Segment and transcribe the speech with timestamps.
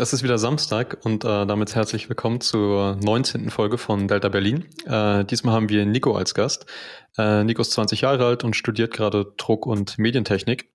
[0.00, 3.50] Es ist wieder Samstag und äh, damit herzlich willkommen zur 19.
[3.50, 4.64] Folge von Delta Berlin.
[4.86, 6.64] Äh, diesmal haben wir Nico als Gast.
[7.18, 10.72] Äh, Nico ist 20 Jahre alt und studiert gerade Druck- und Medientechnik.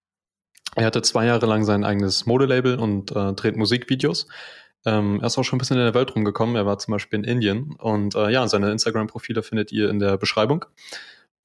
[0.75, 4.28] Er hatte zwei Jahre lang sein eigenes Modelabel und äh, dreht Musikvideos.
[4.86, 6.55] Ähm, er ist auch schon ein bisschen in der Welt rumgekommen.
[6.55, 7.74] Er war zum Beispiel in Indien.
[7.80, 10.66] Und äh, ja, seine Instagram-Profile findet ihr in der Beschreibung.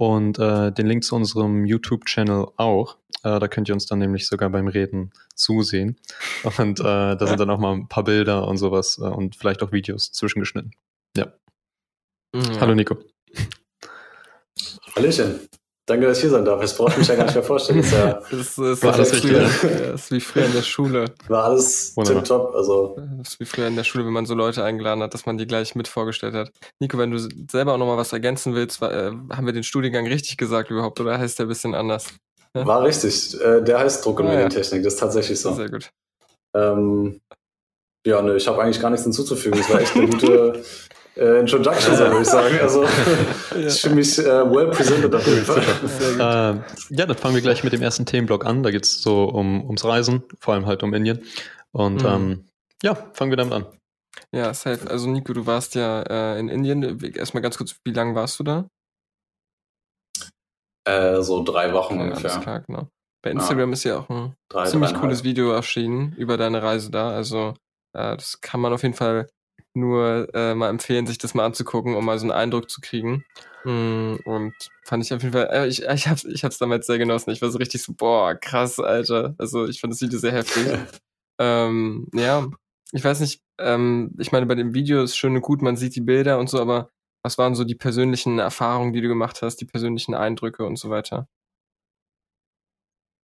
[0.00, 2.96] Und äh, den Link zu unserem YouTube-Channel auch.
[3.22, 5.98] Äh, da könnt ihr uns dann nämlich sogar beim Reden zusehen.
[6.56, 9.62] Und äh, da sind dann auch mal ein paar Bilder und sowas äh, und vielleicht
[9.62, 10.73] auch Videos zwischengeschnitten.
[11.18, 11.34] Ja.
[12.34, 12.60] ja.
[12.60, 12.96] Hallo Nico.
[14.96, 15.40] Hallöchen.
[15.87, 16.61] Danke, dass ich hier sein darf.
[16.61, 17.79] Das brauche ich mich ja gar nicht mehr vorstellen.
[17.79, 21.07] Das ist, ja das ist, war alles früher, ja, ist wie früher in der Schule.
[21.29, 22.55] War alles tipptopp.
[22.55, 22.97] Also.
[23.19, 25.37] Das ist wie früher in der Schule, wenn man so Leute eingeladen hat, dass man
[25.37, 26.52] die gleich mit vorgestellt hat.
[26.79, 27.19] Nico, wenn du
[27.51, 31.01] selber auch nochmal was ergänzen willst, war, äh, haben wir den Studiengang richtig gesagt überhaupt
[31.01, 32.07] oder heißt der ein bisschen anders?
[32.54, 32.66] Ja?
[32.66, 33.41] War richtig.
[33.41, 34.82] Äh, der heißt Druck- und ah, Medientechnik.
[34.85, 35.54] Das ist tatsächlich so.
[35.54, 35.91] Sehr gut.
[36.54, 37.21] Ähm,
[38.07, 39.60] ja, ne, ich habe eigentlich gar nichts hinzuzufügen.
[39.60, 40.63] Es war echt eine gute
[41.21, 42.59] äh, Introduction, so würde ich sagen.
[42.60, 42.85] Also
[43.57, 45.63] ich fühle mich äh, well presented auf jeden Fall.
[46.21, 48.63] Äh, ja, dann fangen wir gleich mit dem ersten Themenblock an.
[48.63, 51.23] Da geht es so um, ums Reisen, vor allem halt um Indien.
[51.73, 52.09] Und mhm.
[52.09, 52.45] ähm,
[52.82, 53.66] ja, fangen wir damit an.
[54.32, 54.91] Ja, safe.
[54.91, 56.82] Also Nico, du warst ja äh, in Indien.
[57.15, 58.68] Erstmal ganz kurz, wie lange warst du da?
[60.85, 62.32] Äh, so drei Wochen ja, ungefähr.
[62.32, 62.88] Alles klar, genau.
[63.23, 63.73] Bei Instagram ja.
[63.74, 67.10] ist ja auch ein drei, ziemlich cooles Video erschienen über deine Reise da.
[67.10, 67.54] Also
[67.93, 69.28] äh, das kann man auf jeden Fall
[69.75, 73.25] nur äh, mal empfehlen, sich das mal anzugucken, um mal so einen Eindruck zu kriegen.
[73.65, 74.54] Mm, und
[74.84, 77.31] fand ich auf jeden Fall, äh, ich, ich hab's, ich hab's damals sehr genossen.
[77.31, 79.34] Ich war so richtig so, boah, krass, Alter.
[79.38, 80.66] Also ich fand das Video sehr heftig.
[81.38, 82.48] ähm, ja,
[82.93, 85.94] ich weiß nicht, ähm, ich meine, bei dem Video ist schön und gut, man sieht
[85.94, 86.91] die Bilder und so, aber
[87.22, 90.91] was waren so die persönlichen Erfahrungen, die du gemacht hast, die persönlichen Eindrücke und so
[90.91, 91.28] weiter?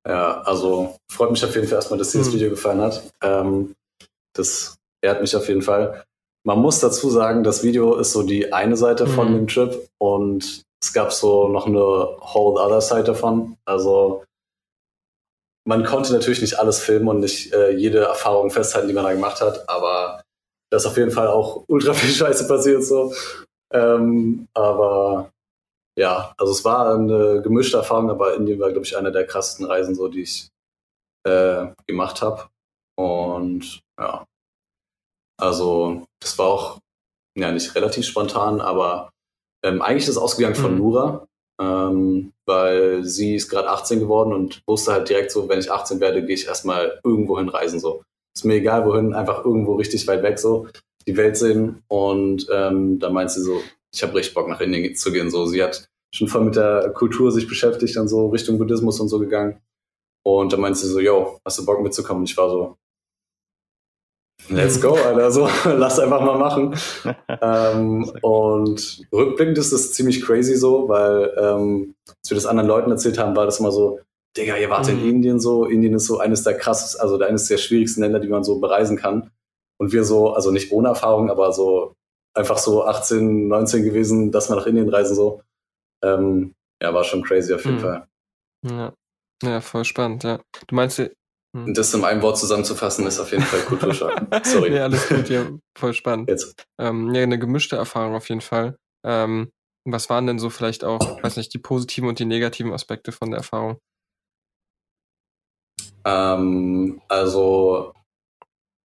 [0.06, 2.34] Ja, also freut mich auf jeden Fall erstmal, dass dir das hm.
[2.34, 3.10] Video gefallen hat.
[3.22, 3.74] Ähm,
[4.34, 6.04] das ehrt mich auf jeden Fall.
[6.46, 9.34] Man muss dazu sagen, das Video ist so die eine Seite von mhm.
[9.34, 13.56] dem Trip und es gab so noch eine whole other Side davon.
[13.64, 14.22] Also
[15.66, 19.12] man konnte natürlich nicht alles filmen und nicht äh, jede Erfahrung festhalten, die man da
[19.12, 20.22] gemacht hat, aber
[20.70, 23.12] da ist auf jeden Fall auch ultra viel Scheiße passiert so.
[23.72, 25.32] Ähm, aber
[25.98, 29.66] ja, also es war eine gemischte Erfahrung, aber Indien war, glaube ich, eine der krassesten
[29.66, 30.48] Reisen, so die ich
[31.24, 32.44] äh, gemacht habe.
[32.96, 34.24] Und ja,
[35.38, 36.78] also das war auch
[37.36, 39.10] ja nicht relativ spontan, aber
[39.64, 40.78] ähm, eigentlich ist es ausgegangen von mhm.
[40.78, 41.26] Nura,
[41.60, 46.00] ähm, weil sie ist gerade 18 geworden und wusste halt direkt so, wenn ich 18
[46.00, 48.02] werde, gehe ich erstmal irgendwo hin reisen so.
[48.34, 50.68] Ist mir egal wohin, einfach irgendwo richtig weit weg so,
[51.06, 53.60] die Welt sehen und ähm, da meint sie so,
[53.92, 55.46] ich habe richtig Bock nach Indien zu gehen so.
[55.46, 59.18] Sie hat schon voll mit der Kultur sich beschäftigt, dann so Richtung Buddhismus und so
[59.18, 59.60] gegangen.
[60.22, 62.22] Und da meinte sie so, yo, hast du Bock mitzukommen?
[62.22, 62.76] Und ich war so,
[64.48, 65.30] Let's go, Alter.
[65.30, 66.76] So, lass einfach mal machen.
[67.28, 72.90] ähm, und rückblickend ist das ziemlich crazy so, weil ähm, als wir das anderen Leuten
[72.90, 74.00] erzählt haben, war das immer so,
[74.36, 74.98] Digga, ihr wart mhm.
[74.98, 75.64] in Indien so.
[75.64, 78.96] Indien ist so eines der krassesten, also eines der schwierigsten Länder, die man so bereisen
[78.96, 79.30] kann.
[79.78, 81.94] Und wir so, also nicht ohne Erfahrung, aber so
[82.34, 85.42] einfach so 18, 19 gewesen, dass wir nach Indien reisen so.
[86.02, 87.80] Ähm, ja, war schon crazy auf jeden mhm.
[87.80, 88.06] Fall.
[88.64, 88.92] Ja.
[89.42, 90.40] ja, voll spannend, ja.
[90.66, 90.98] Du meinst,
[91.64, 91.72] hm.
[91.72, 94.12] Das in einem Wort zusammenzufassen, ist auf jeden Fall Kulturschock.
[94.44, 94.74] Sorry.
[94.76, 95.46] ja, alles gut, ja,
[95.76, 96.28] voll spannend.
[96.28, 96.66] Jetzt.
[96.78, 98.76] Ähm, ja, eine gemischte Erfahrung auf jeden Fall.
[99.04, 99.50] Ähm,
[99.86, 103.30] was waren denn so vielleicht auch, weiß nicht, die positiven und die negativen Aspekte von
[103.30, 103.78] der Erfahrung?
[106.04, 107.92] Ähm, also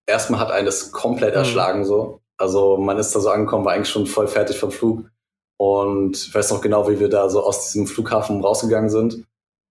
[0.06, 1.38] erstmal hat einen das komplett mhm.
[1.38, 2.20] erschlagen so.
[2.38, 5.10] Also man ist da so angekommen, war eigentlich schon voll fertig vom Flug.
[5.58, 9.26] Und ich weiß noch genau, wie wir da so aus diesem Flughafen rausgegangen sind.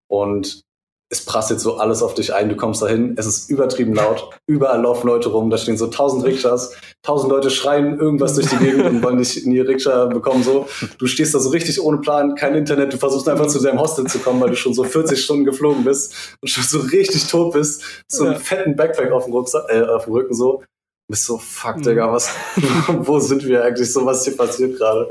[0.08, 0.64] Und
[1.12, 4.82] es prasselt so alles auf dich ein, du kommst dahin, es ist übertrieben laut, überall
[4.82, 8.86] laufen Leute rum, da stehen so tausend Rikschas, tausend Leute schreien irgendwas durch die Gegend
[8.86, 10.68] und wollen dich in die Rikscha bekommen, so.
[11.00, 14.06] Du stehst da so richtig ohne Plan, kein Internet, du versuchst einfach zu deinem Hostel
[14.06, 17.54] zu kommen, weil du schon so 40 Stunden geflogen bist und schon so richtig tot
[17.54, 20.62] bist, so einen fetten Backpack auf dem, Rucksack, äh, auf dem Rücken so.
[21.08, 21.82] Du bist so, fuck, mhm.
[21.82, 22.30] Digga, was,
[22.88, 25.10] wo sind wir eigentlich so, was hier passiert gerade?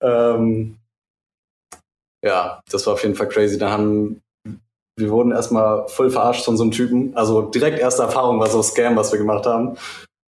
[0.00, 0.76] Ähm,
[2.24, 3.58] ja, das war auf jeden Fall crazy.
[3.58, 4.22] Da haben
[5.00, 7.16] wir wurden erstmal voll verarscht von so einem Typen.
[7.16, 9.76] Also direkt erste Erfahrung war so ein Scam, was wir gemacht haben.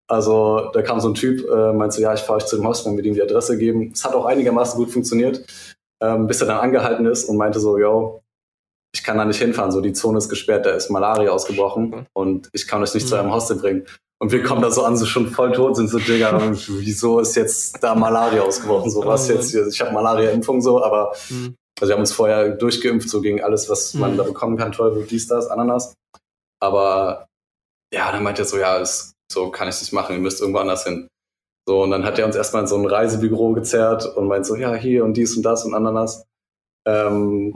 [0.09, 2.67] Also da kam so ein Typ, äh, meinte so, ja, ich fahre euch zu dem
[2.67, 3.93] Hostel, wir ihm die Adresse geben.
[3.95, 5.45] Es hat auch einigermaßen gut funktioniert,
[6.03, 8.23] ähm, bis er dann angehalten ist und meinte so, yo,
[8.95, 12.51] ich kann da nicht hinfahren, so die Zone ist gesperrt, da ist Malaria ausgebrochen und
[12.53, 13.09] ich kann euch nicht mhm.
[13.09, 13.87] zu einem Hostel bringen.
[14.19, 17.35] Und wir kommen da so an, so schon voll tot sind, so, Digga, wieso ist
[17.35, 18.91] jetzt da Malaria ausgebrochen?
[18.91, 19.67] So, was jetzt hier?
[19.67, 21.57] Ich habe Malaria-Impfung so, aber mhm.
[21.83, 24.19] Also wir haben uns vorher durchgeimpft, so gegen alles, was man mhm.
[24.19, 25.95] da bekommen kann, Teufel, dies, das, Ananas.
[26.61, 27.27] Aber
[27.93, 30.61] ja, dann meint er so, ja, es, so kann ich nicht machen, ihr müsst irgendwo
[30.61, 31.09] anders hin.
[31.67, 34.55] So, und dann hat er uns erstmal in so ein Reisebüro gezerrt und meint so,
[34.55, 36.25] ja, hier und dies und das und Ananas.
[36.87, 37.53] Ähm,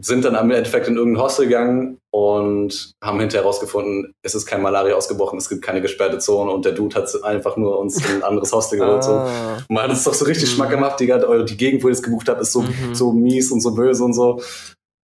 [0.00, 4.62] sind dann am Endeffekt in irgendein Hostel gegangen und haben hinterher herausgefunden, es ist kein
[4.62, 8.16] Malaria ausgebrochen, es gibt keine gesperrte Zone und der Dude hat einfach nur uns in
[8.16, 9.04] ein anderes Hostel geholt.
[9.04, 9.12] so.
[9.12, 9.58] Ah.
[9.68, 10.56] Man hat es doch so richtig mhm.
[10.56, 12.94] Schmack gemacht, die, die Gegend, wo ihr es gebucht habt, ist so, mhm.
[12.94, 14.40] so mies und so böse und so.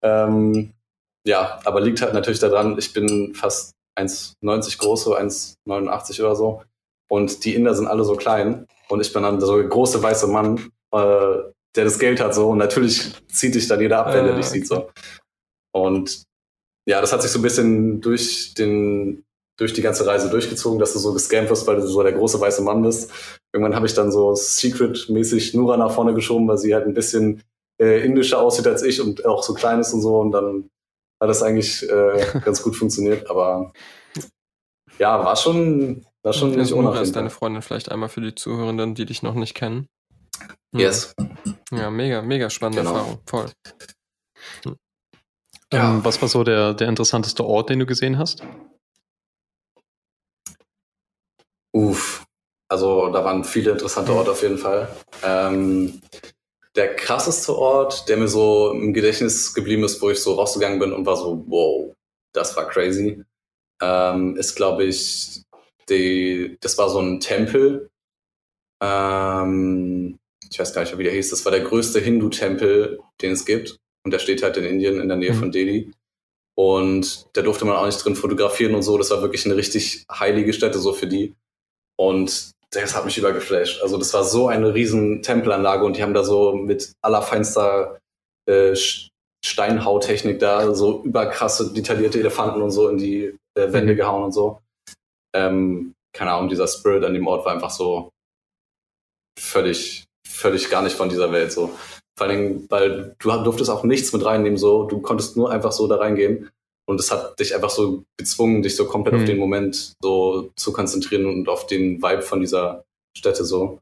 [0.03, 0.73] Ähm,
[1.25, 6.61] ja, aber liegt halt natürlich daran, ich bin fast 1,90 groß, so 1,89 oder so.
[7.09, 8.67] Und die Inder sind alle so klein.
[8.89, 12.49] Und ich bin dann so ein großer weißer Mann, äh, der das Geld hat so.
[12.49, 14.89] Und natürlich zieht dich dann jeder ab, wenn der dich sieht so.
[15.73, 16.23] Und
[16.85, 19.23] ja, das hat sich so ein bisschen durch den
[19.57, 22.39] durch die ganze Reise durchgezogen, dass du so gescampt wirst, weil du so der große
[22.39, 23.11] weiße Mann bist.
[23.53, 27.43] Irgendwann habe ich dann so secret-mäßig Nura nach vorne geschoben, weil sie halt ein bisschen
[27.79, 30.19] äh, indischer aussieht als ich und auch so klein ist und so.
[30.19, 30.69] Und dann
[31.21, 33.29] hat das eigentlich äh, ganz gut funktioniert.
[33.29, 33.73] Aber
[34.97, 38.95] ja, war schon, war schon nicht Nura ist deine Freundin vielleicht einmal für die Zuhörenden,
[38.95, 39.87] die dich noch nicht kennen.
[40.73, 40.79] Hm.
[40.79, 41.13] Yes.
[41.71, 42.95] Ja, mega, mega spannende genau.
[42.95, 43.19] Erfahrung.
[43.25, 43.45] Voll.
[44.63, 44.75] Hm.
[45.71, 45.91] Ja.
[45.91, 48.43] Ähm, was war so der, der interessanteste Ort, den du gesehen hast?
[51.75, 52.25] Uff,
[52.69, 54.17] also da waren viele interessante hm.
[54.17, 54.87] Orte auf jeden Fall.
[55.23, 56.01] Ähm,
[56.75, 60.91] der krasseste Ort, der mir so im Gedächtnis geblieben ist, wo ich so rausgegangen bin
[60.91, 61.93] und war so, wow,
[62.33, 63.23] das war crazy,
[63.81, 65.43] ähm, ist, glaube ich,
[65.89, 67.89] die, das war so ein Tempel.
[68.81, 70.19] Ähm,
[70.53, 71.31] ich weiß gar nicht, wie der hieß.
[71.31, 73.77] Das war der größte Hindu-Tempel, den es gibt.
[74.05, 75.39] Und der steht halt in Indien in der Nähe mhm.
[75.39, 75.91] von Delhi.
[76.55, 78.95] Und da durfte man auch nicht drin fotografieren und so.
[78.99, 81.33] Das war wirklich eine richtig heilige Stätte so für die.
[81.97, 83.81] Und das hat mich übergeflasht.
[83.81, 87.97] Also das war so eine riesen Tempelanlage und die haben da so mit allerfeinster
[88.47, 88.75] äh,
[89.43, 93.97] Steinhautechnik da so überkrasse, detaillierte Elefanten und so in die äh, Wände mhm.
[93.97, 94.61] gehauen und so.
[95.35, 98.11] Ähm, keine Ahnung, dieser Spirit an dem Ort war einfach so
[99.39, 101.71] völlig, völlig gar nicht von dieser Welt so.
[102.17, 104.83] Vor allen Dingen, weil du durftest auch nichts mit reinnehmen, so.
[104.83, 106.49] Du konntest nur einfach so da reingehen.
[106.85, 109.21] Und es hat dich einfach so gezwungen, dich so komplett mhm.
[109.21, 112.83] auf den Moment so zu konzentrieren und auf den Vibe von dieser
[113.17, 113.79] Stätte so.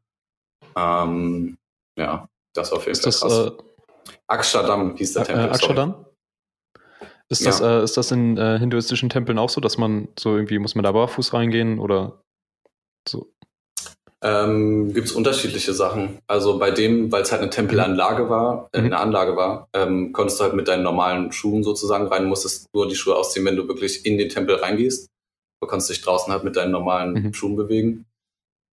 [0.76, 1.58] Ähm,
[1.98, 3.48] ja, das war auf jeden Fall krass.
[3.48, 3.52] Äh,
[4.28, 5.46] Akshadam hieß der äh, Tempel.
[5.46, 6.06] Äh, Akshadam?
[7.30, 7.80] Ist das, ja.
[7.80, 10.84] äh, ist das in äh, hinduistischen Tempeln auch so, dass man so irgendwie, muss man
[10.84, 12.22] da barfuß reingehen oder
[13.08, 13.32] so?
[14.24, 16.20] Ähm, Gibt es unterschiedliche Sachen.
[16.28, 18.86] Also bei dem, weil es halt eine Tempelanlage war, äh, mhm.
[18.86, 22.88] eine Anlage war, ähm, konntest du halt mit deinen normalen Schuhen sozusagen rein, musstest nur
[22.88, 25.10] die Schuhe ausziehen, wenn du wirklich in den Tempel reingehst.
[25.60, 27.34] Du kannst dich draußen halt mit deinen normalen mhm.
[27.34, 28.06] Schuhen bewegen.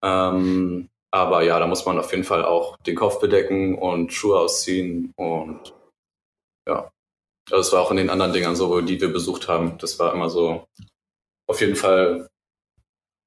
[0.04, 4.38] Ähm, aber ja, da muss man auf jeden Fall auch den Kopf bedecken und Schuhe
[4.38, 5.74] ausziehen und
[6.68, 6.90] ja.
[7.50, 9.78] Also es war auch in den anderen Dingern so, die wir besucht haben.
[9.78, 10.66] Das war immer so
[11.46, 12.28] auf jeden Fall,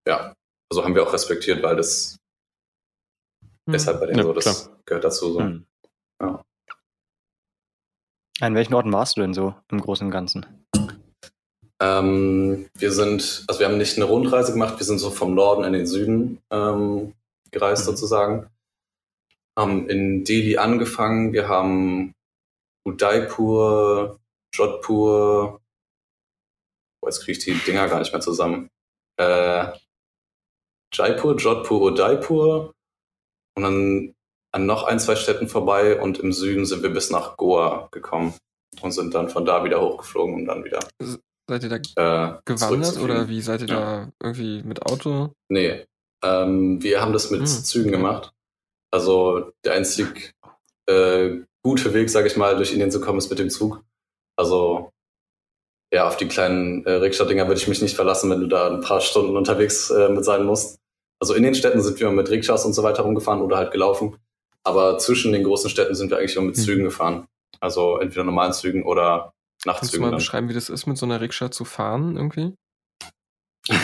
[0.08, 0.36] ja,
[0.72, 2.18] also haben wir auch respektiert, weil das
[3.68, 3.76] hm.
[3.76, 4.80] ist halt bei denen ja, so, das klar.
[4.86, 5.42] gehört dazu so.
[5.42, 5.66] Hm.
[6.22, 6.42] Ja.
[8.40, 10.46] An welchen Orten warst du denn so im Großen und Ganzen?
[11.82, 15.66] Ähm, wir sind, also wir haben nicht eine Rundreise gemacht, wir sind so vom Norden
[15.66, 17.14] in den Süden ähm,
[17.52, 17.92] gereist mhm.
[17.92, 18.50] sozusagen.
[19.60, 22.14] Haben in Delhi angefangen, wir haben
[22.88, 24.20] Udaipur,
[24.54, 25.60] Jodhpur,
[27.02, 28.70] oh, jetzt kriege ich die Dinger gar nicht mehr zusammen.
[29.18, 29.74] Äh,
[30.94, 32.74] Jaipur, Jodhpur, Udaipur
[33.56, 34.14] und dann
[34.54, 38.34] an noch ein, zwei Städten vorbei und im Süden sind wir bis nach Goa gekommen
[38.82, 40.80] und sind dann von da wieder hochgeflogen und dann wieder
[41.50, 43.76] Seid ihr da äh, gewandert oder wie seid ihr ja.
[43.76, 45.34] da irgendwie mit Auto?
[45.50, 45.86] Nee,
[46.24, 47.48] ähm, wir haben das mit hm.
[47.48, 48.32] Zügen gemacht.
[48.92, 50.34] Also der einzig
[50.88, 53.84] äh, gute Weg, sage ich mal, durch Indien zu kommen, ist mit dem Zug.
[54.38, 54.92] Also
[55.94, 58.82] ja, auf die kleinen äh, Rikscha-Dinger würde ich mich nicht verlassen, wenn du da ein
[58.82, 60.80] paar Stunden unterwegs äh, mit sein musst.
[61.22, 64.18] Also in den Städten sind wir mit Rikschas und so weiter rumgefahren oder halt gelaufen.
[64.64, 66.64] Aber zwischen den großen Städten sind wir eigentlich immer mit hm.
[66.64, 67.26] Zügen gefahren.
[67.60, 69.34] Also entweder normalen Zügen oder
[69.66, 69.80] Nachtzügen.
[69.80, 70.18] Kannst du mal dann.
[70.18, 72.56] beschreiben, wie das ist, mit so einer Rikscha zu fahren irgendwie?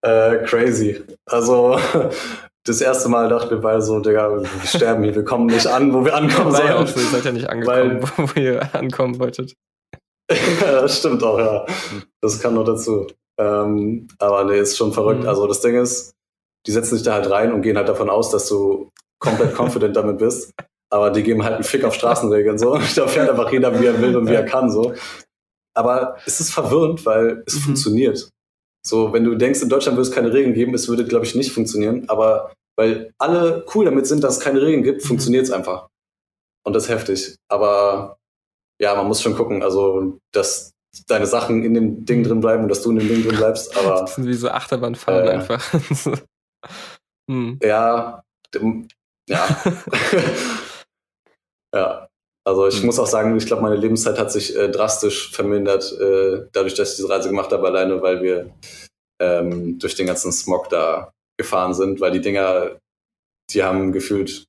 [0.00, 1.02] äh, crazy.
[1.26, 1.78] Also
[2.64, 5.92] das erste Mal dachten wir beide so, Digga, wir sterben hier, wir kommen nicht an,
[5.92, 6.66] wo wir ankommen sollen.
[6.66, 9.54] Ja ihr seid ja nicht angekommen, weil, wo ihr ankommen wolltet.
[10.28, 11.66] das stimmt auch, ja.
[12.22, 13.06] Das kann noch dazu.
[13.38, 15.22] Ähm, aber nee, ist schon verrückt.
[15.22, 15.28] Mhm.
[15.28, 16.14] Also das Ding ist,
[16.66, 19.96] die setzen sich da halt rein und gehen halt davon aus, dass du komplett confident
[19.96, 20.52] damit bist
[20.92, 22.78] aber die geben halt einen Fick auf Straßenregeln so.
[22.96, 24.94] Da fährt einfach jeder, wie er will und wie er kann so.
[25.74, 27.60] Aber es ist verwirrend, weil es mhm.
[27.60, 28.28] funktioniert.
[28.86, 31.34] So, wenn du denkst, in Deutschland würde es keine Regeln geben, es würde, glaube ich,
[31.34, 32.08] nicht funktionieren.
[32.10, 35.08] Aber weil alle cool damit sind, dass es keine Regeln gibt, mhm.
[35.08, 35.88] funktioniert es einfach.
[36.64, 37.36] Und das ist heftig.
[37.48, 38.18] Aber
[38.78, 39.62] ja, man muss schon gucken.
[39.62, 40.72] Also, dass
[41.06, 43.74] deine Sachen in dem Ding drin bleiben und dass du in dem Ding drin bleibst.
[43.78, 45.72] Aber, das sind wie so Achterbahnfahren äh, einfach.
[47.30, 47.58] hm.
[47.62, 48.22] Ja,
[49.28, 49.62] ja.
[51.74, 52.08] ja.
[52.44, 52.86] Also ich hm.
[52.86, 56.90] muss auch sagen, ich glaube, meine Lebenszeit hat sich äh, drastisch vermindert, äh, dadurch, dass
[56.90, 58.52] ich diese Reise gemacht habe, alleine, weil wir
[59.20, 62.78] ähm, durch den ganzen Smog da gefahren sind, weil die Dinger,
[63.50, 64.44] die haben gefühlt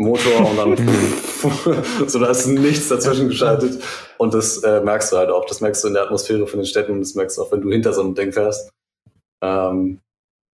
[0.00, 0.76] Motor und dann
[2.08, 3.82] so da ist nichts dazwischen geschaltet
[4.16, 5.44] und das äh, merkst du halt auch.
[5.44, 7.60] Das merkst du in der Atmosphäre von den Städten und das merkst du auch, wenn
[7.60, 8.70] du hinter so einem Ding fährst.
[9.42, 10.00] Ähm,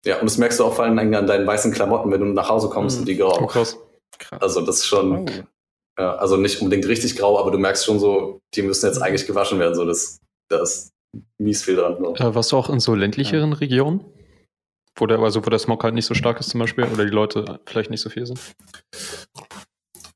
[0.06, 2.50] ja, und das merkst du auch vor allem an deinen weißen Klamotten, wenn du nach
[2.50, 3.02] Hause kommst mhm.
[3.02, 3.38] und die grau.
[3.42, 3.78] Oh, krass.
[4.40, 5.32] Also das ist schon, oh.
[6.00, 9.28] ja, also nicht unbedingt richtig grau, aber du merkst schon so, die müssen jetzt eigentlich
[9.28, 9.76] gewaschen werden.
[9.76, 10.94] So, das, das ist
[11.38, 11.98] mies viel dran.
[12.00, 12.16] So.
[12.16, 13.58] Äh, warst du auch in so ländlicheren ja.
[13.58, 14.06] Regionen?
[14.96, 17.12] Wo der, also wo der Smog halt nicht so stark ist zum Beispiel oder die
[17.12, 18.40] Leute vielleicht nicht so viel sind?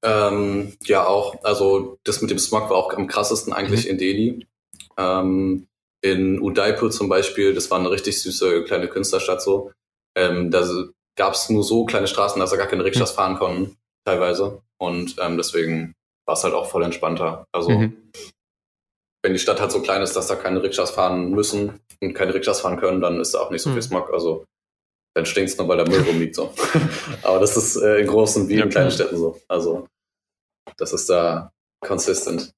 [0.04, 1.44] Ähm, ja, auch.
[1.44, 3.92] Also das mit dem Smog war auch am krassesten eigentlich mhm.
[3.92, 4.48] in Delhi.
[4.98, 5.68] Ähm,
[6.06, 9.72] in Udaipur zum Beispiel, das war eine richtig süße kleine Künstlerstadt so.
[10.16, 10.64] Ähm, da
[11.18, 13.16] gab es nur so kleine Straßen, dass da gar keine Rikschas mhm.
[13.16, 14.62] fahren konnten, teilweise.
[14.78, 15.96] Und ähm, deswegen
[16.28, 17.46] war es halt auch voll entspannter.
[17.52, 18.12] Also mhm.
[19.24, 22.36] wenn die Stadt halt so klein ist, dass da keine Rikschas fahren müssen und keine
[22.36, 23.84] Rikschas fahren können, dann ist da auch nicht so viel mhm.
[23.84, 24.14] Smog.
[24.14, 24.46] Also
[25.16, 26.36] dann stinkt es nur, weil der Müll rumliegt.
[26.36, 26.54] So.
[27.24, 29.42] Aber das ist äh, in großen wie in kleinen Städten so.
[29.48, 29.88] Also
[30.78, 31.52] das ist da
[31.84, 32.54] consistent.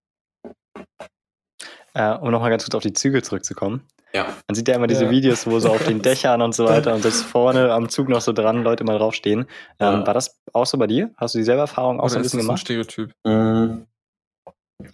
[1.98, 3.82] Äh, um nochmal ganz kurz auf die Züge zurückzukommen.
[4.13, 4.27] Ja.
[4.48, 5.10] Man sieht ja immer diese ja.
[5.10, 8.22] Videos, wo so auf den Dächern und so weiter und selbst vorne am Zug noch
[8.22, 9.48] so dran Leute mal draufstehen.
[9.80, 10.08] Ähm, ja.
[10.08, 11.10] War das auch so bei dir?
[11.18, 12.58] Hast du dieselbe Erfahrung auch Oder so ein bisschen gemacht?
[12.58, 13.12] Ein Stereotyp.
[13.25, 13.88] Mhm.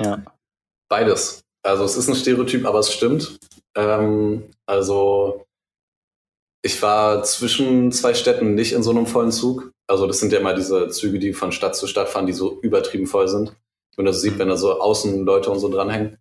[0.02, 0.24] Ja.
[0.90, 1.44] Beides.
[1.62, 3.38] Also es ist ein Stereotyp, aber es stimmt.
[3.76, 5.46] Ähm, also
[6.62, 9.74] ich war zwischen zwei Städten nicht in so einem vollen Zug.
[9.88, 12.62] Also das sind ja immer diese Züge, die von Stadt zu Stadt fahren, die so
[12.62, 13.54] übertrieben voll sind.
[13.98, 16.18] Und das sieht, wenn da so außen Leute und so dranhängen.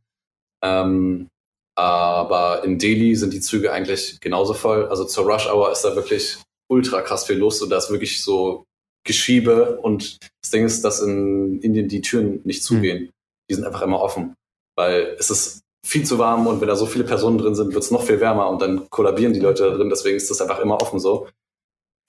[0.64, 1.28] Ähm,
[1.76, 4.86] aber in Delhi sind die Züge eigentlich genauso voll.
[4.86, 6.38] Also zur Rush Hour ist da wirklich
[6.70, 8.64] ultra krass viel los und da ist wirklich so
[9.04, 9.78] Geschiebe.
[9.80, 13.04] Und das Ding ist, dass in Indien die Türen nicht zugehen.
[13.04, 13.10] Mhm.
[13.50, 14.34] Die sind einfach immer offen.
[14.76, 17.82] Weil es ist viel zu warm und wenn da so viele Personen drin sind, wird
[17.82, 19.90] es noch viel wärmer und dann kollabieren die Leute da drin.
[19.90, 21.28] Deswegen ist das einfach immer offen so.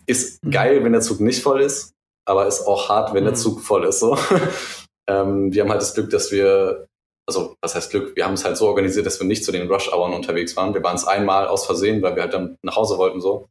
[0.05, 0.51] Ist mhm.
[0.51, 1.93] geil, wenn der Zug nicht voll ist,
[2.25, 3.27] aber ist auch hart, wenn mhm.
[3.27, 3.99] der Zug voll ist.
[3.99, 4.17] So.
[5.09, 6.87] ähm, wir haben halt das Glück, dass wir,
[7.27, 9.71] also was heißt Glück, wir haben es halt so organisiert, dass wir nicht zu den
[9.71, 10.73] Rush-Hours unterwegs waren.
[10.73, 13.49] Wir waren es einmal aus Versehen, weil wir halt dann nach Hause wollten so.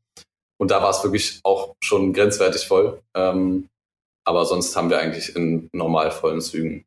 [0.59, 3.01] Und da war es wirklich auch schon grenzwertig voll.
[3.17, 3.69] Ähm,
[4.25, 6.85] aber sonst haben wir eigentlich in normal vollen Zügen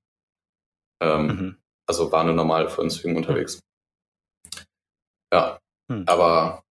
[1.01, 1.55] ähm, mhm.
[1.87, 3.59] Also waren nur normal uns Zügen unterwegs.
[5.31, 5.59] Ja,
[5.91, 6.03] hm.
[6.07, 6.63] aber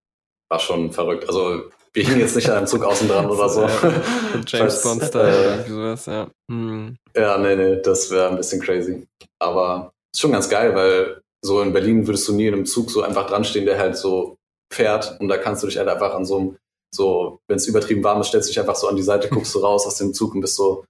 [0.51, 1.29] war schon verrückt.
[1.29, 3.63] Also wir hingen jetzt nicht an einem Zug außen dran oder so.
[4.47, 6.31] James Bond Style oder sowas, ja.
[6.51, 6.97] Hm.
[7.15, 9.07] Ja, nee, nee, das wäre ein bisschen crazy.
[9.39, 12.91] Aber ist schon ganz geil, weil so in Berlin würdest du nie in einem Zug
[12.91, 14.37] so einfach dran stehen, der halt so
[14.73, 16.57] fährt und da kannst du dich halt einfach an so einem,
[16.95, 19.55] so, wenn es übertrieben warm ist, stellst du dich einfach so an die Seite, guckst
[19.55, 20.85] du raus aus dem Zug und bist so,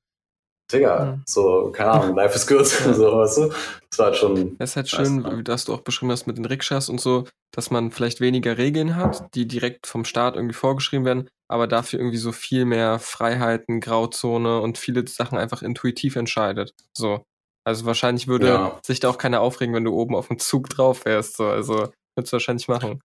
[0.73, 1.23] Digga, mhm.
[1.27, 3.53] so, keine Ahnung, life is good, so, weißt du?
[3.91, 4.57] Das war halt schon.
[4.59, 7.71] Es ist halt schön, dass du auch beschrieben hast mit den Rikschas und so, dass
[7.71, 12.19] man vielleicht weniger Regeln hat, die direkt vom Staat irgendwie vorgeschrieben werden, aber dafür irgendwie
[12.19, 16.73] so viel mehr Freiheiten, Grauzone und viele Sachen einfach intuitiv entscheidet.
[16.97, 17.25] So.
[17.67, 18.79] Also wahrscheinlich würde ja.
[18.83, 21.37] sich da auch keiner aufregen, wenn du oben auf dem Zug drauf wärst.
[21.37, 21.47] So.
[21.47, 23.01] Also würdest du wahrscheinlich machen.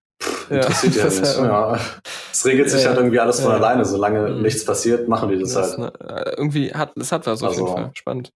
[0.50, 1.38] Interessiert ja, ja nicht.
[1.38, 1.80] Ja.
[2.32, 3.86] Es regelt sich halt irgendwie alles von alleine.
[3.86, 4.42] Solange mhm.
[4.42, 6.02] nichts passiert, machen die das, das halt.
[6.02, 7.92] Äh, irgendwie hat es hat was auf also, jeden Fall.
[7.94, 8.32] Spannend.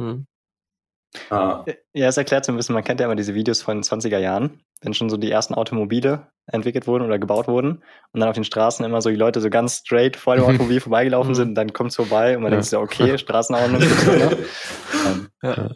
[0.00, 0.26] Mhm.
[1.28, 1.64] Ah.
[1.92, 4.18] Ja, es erklärt so ein bisschen, man kennt ja immer diese Videos von den 20er
[4.18, 8.34] Jahren, wenn schon so die ersten Automobile entwickelt wurden oder gebaut wurden und dann auf
[8.34, 11.72] den Straßen immer so die Leute so ganz straight vor dem Automobil vorbeigelaufen sind, dann
[11.72, 13.80] kommt es vorbei und man denkt sich, okay, Straßenordnung.
[13.80, 14.46] ne?
[15.42, 15.70] ja.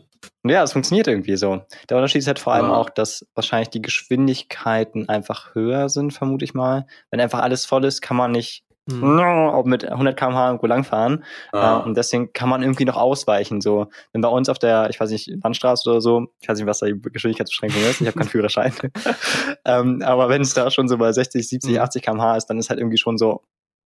[0.47, 1.63] Ja, es funktioniert irgendwie so.
[1.89, 2.75] Der Unterschied ist halt vor allem ja.
[2.75, 6.87] auch, dass wahrscheinlich die Geschwindigkeiten einfach höher sind, vermute ich mal.
[7.11, 9.19] Wenn einfach alles voll ist, kann man nicht hm.
[9.21, 11.25] auch mit 100 km/h irgendwo langfahren.
[11.53, 11.81] Ja.
[11.81, 13.61] Äh, und deswegen kann man irgendwie noch ausweichen.
[13.61, 16.67] So, wenn bei uns auf der, ich weiß nicht, Landstraße oder so, ich weiß nicht,
[16.67, 18.75] was da die Geschwindigkeitsbeschränkung ist, ich habe keinen Führerschein.
[19.65, 21.83] ähm, aber wenn es da schon so bei 60, 70, hm.
[21.83, 23.43] 80 km/h ist, dann ist halt irgendwie schon so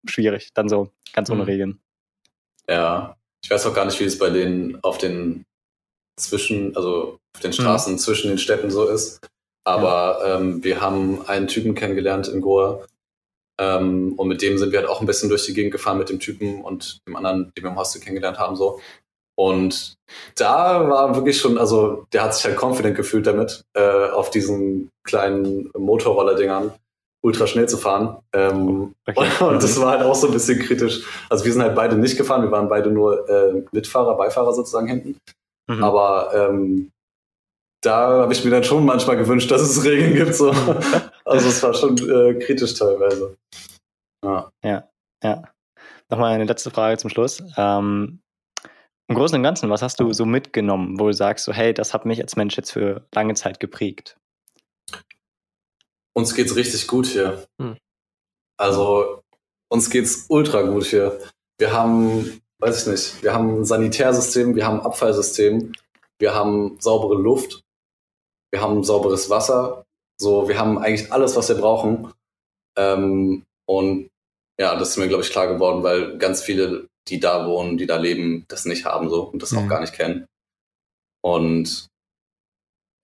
[0.07, 1.49] schwierig, dann so ganz ohne hm.
[1.49, 1.81] Regeln.
[2.69, 5.45] Ja, ich weiß auch gar nicht, wie es bei denen auf den
[6.19, 7.99] zwischen, also auf den Straßen mhm.
[7.99, 9.21] zwischen den Städten so ist.
[9.65, 10.37] Aber ja.
[10.37, 12.85] ähm, wir haben einen Typen kennengelernt in Goa.
[13.61, 16.09] Ähm, und mit dem sind wir halt auch ein bisschen durch die Gegend gefahren mit
[16.09, 18.81] dem Typen und dem anderen, den wir im Hostel kennengelernt haben, so.
[19.37, 19.95] Und
[20.35, 24.91] da war wirklich schon, also der hat sich halt confident gefühlt damit, äh, auf diesen
[25.05, 26.73] kleinen Motorroller-Dingern
[27.25, 28.19] ultra schnell zu fahren.
[28.33, 29.29] Ähm, okay.
[29.45, 31.03] Und das war halt auch so ein bisschen kritisch.
[31.29, 34.89] Also wir sind halt beide nicht gefahren, wir waren beide nur äh, Mitfahrer, Beifahrer sozusagen
[34.89, 35.17] hinten.
[35.69, 35.85] Mhm.
[35.85, 36.91] Aber ähm,
[37.81, 40.35] da habe ich mir dann schon manchmal gewünscht, dass es Regeln gibt.
[40.35, 40.53] So.
[41.25, 43.37] Also es war schon äh, kritisch teilweise.
[44.25, 44.51] Ja.
[44.65, 44.89] ja,
[45.23, 45.43] ja.
[46.09, 47.43] Nochmal eine letzte Frage zum Schluss.
[47.59, 48.21] Ähm,
[49.09, 51.93] Im Großen und Ganzen, was hast du so mitgenommen, wo du sagst, so, hey, das
[51.93, 54.17] hat mich als Mensch jetzt für lange Zeit geprägt?
[56.15, 57.47] Uns geht's richtig gut hier.
[57.61, 57.77] Hm.
[58.59, 59.23] Also
[59.71, 61.21] uns geht's ultra gut hier.
[61.59, 65.73] Wir haben, weiß ich nicht, wir haben ein Sanitärsystem, wir haben ein Abfallsystem,
[66.19, 67.63] wir haben saubere Luft,
[68.51, 69.85] wir haben sauberes Wasser,
[70.21, 72.13] so, wir haben eigentlich alles, was wir brauchen.
[72.77, 74.11] Ähm, und
[74.59, 77.87] ja, das ist mir, glaube ich, klar geworden, weil ganz viele, die da wohnen, die
[77.87, 79.59] da leben, das nicht haben so und das mhm.
[79.59, 80.27] auch gar nicht kennen.
[81.23, 81.89] Und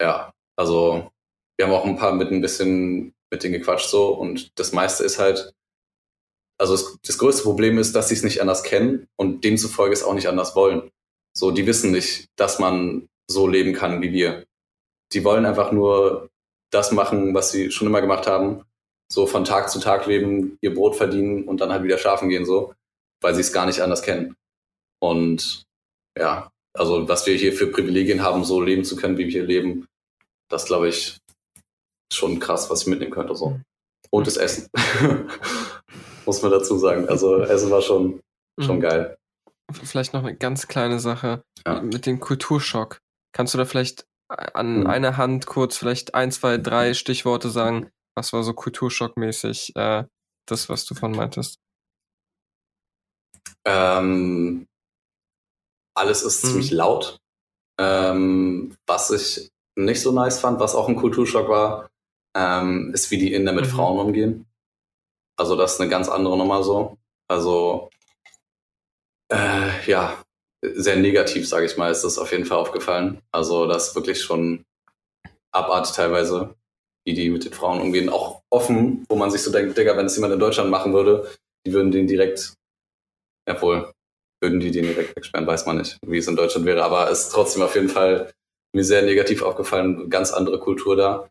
[0.00, 1.10] ja, also
[1.56, 5.04] wir haben auch ein paar mit ein bisschen mit denen gequatscht so und das meiste
[5.04, 5.52] ist halt,
[6.58, 10.02] also das, das größte Problem ist, dass sie es nicht anders kennen und demzufolge es
[10.02, 10.90] auch nicht anders wollen.
[11.36, 14.44] So, die wissen nicht, dass man so leben kann wie wir.
[15.14, 16.28] Die wollen einfach nur
[16.70, 18.64] das machen, was sie schon immer gemacht haben.
[19.10, 22.44] So von Tag zu Tag leben, ihr Brot verdienen und dann halt wieder schlafen gehen,
[22.44, 22.74] so,
[23.22, 24.34] weil sie es gar nicht anders kennen.
[25.00, 25.64] Und
[26.18, 29.44] ja, also was wir hier für Privilegien haben, so leben zu können, wie wir hier
[29.44, 29.86] leben,
[30.50, 31.18] das glaube ich
[32.12, 33.34] schon krass, was ich mitnehmen könnte.
[33.36, 33.60] So.
[34.10, 34.68] Und das Essen.
[36.26, 37.08] Muss man dazu sagen.
[37.08, 38.20] Also Essen war schon,
[38.60, 38.80] schon mhm.
[38.80, 39.16] geil.
[39.72, 41.80] Vielleicht noch eine ganz kleine Sache ja.
[41.80, 43.00] mit dem Kulturschock.
[43.32, 44.86] Kannst du da vielleicht an mhm.
[44.86, 47.90] einer Hand kurz vielleicht ein, zwei, drei Stichworte sagen?
[48.16, 50.04] Was war so kulturschockmäßig äh,
[50.46, 51.58] das, was du von meintest?
[53.66, 54.66] Ähm,
[55.96, 56.48] alles ist mhm.
[56.48, 57.18] ziemlich laut.
[57.78, 61.88] Ähm, was ich nicht so nice fand, was auch ein Kulturschock war,
[62.36, 63.70] ähm, ist, wie die Inder mit mhm.
[63.70, 64.46] Frauen umgehen.
[65.36, 66.98] Also das ist eine ganz andere Nummer so.
[67.28, 67.90] Also
[69.32, 70.22] äh, ja,
[70.74, 73.20] sehr negativ, sage ich mal, ist das auf jeden Fall aufgefallen.
[73.32, 74.64] Also das ist wirklich schon
[75.52, 76.54] abartig teilweise,
[77.06, 78.08] wie die mit den Frauen umgehen.
[78.08, 81.30] Auch offen, wo man sich so denkt, Digga, wenn es jemand in Deutschland machen würde,
[81.66, 82.54] die würden den direkt,
[83.48, 83.92] jawohl,
[84.42, 86.82] würden die den direkt wegsperren, weiß man nicht, wie es in Deutschland wäre.
[86.84, 88.32] Aber es ist trotzdem auf jeden Fall
[88.74, 91.28] mir sehr negativ aufgefallen, ganz andere Kultur da.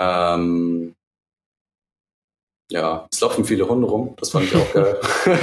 [0.00, 0.95] Ähm,
[2.70, 5.00] ja, es laufen viele Hunde rum, das fand ich auch geil.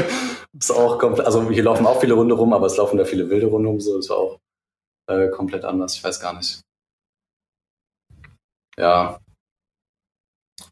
[0.60, 3.30] ist auch komplett, also hier laufen auch viele Hunde rum, aber es laufen da viele
[3.30, 4.40] wilde Hunde rum, so, das war auch
[5.08, 6.62] äh, komplett anders, ich weiß gar nicht.
[8.78, 9.20] Ja.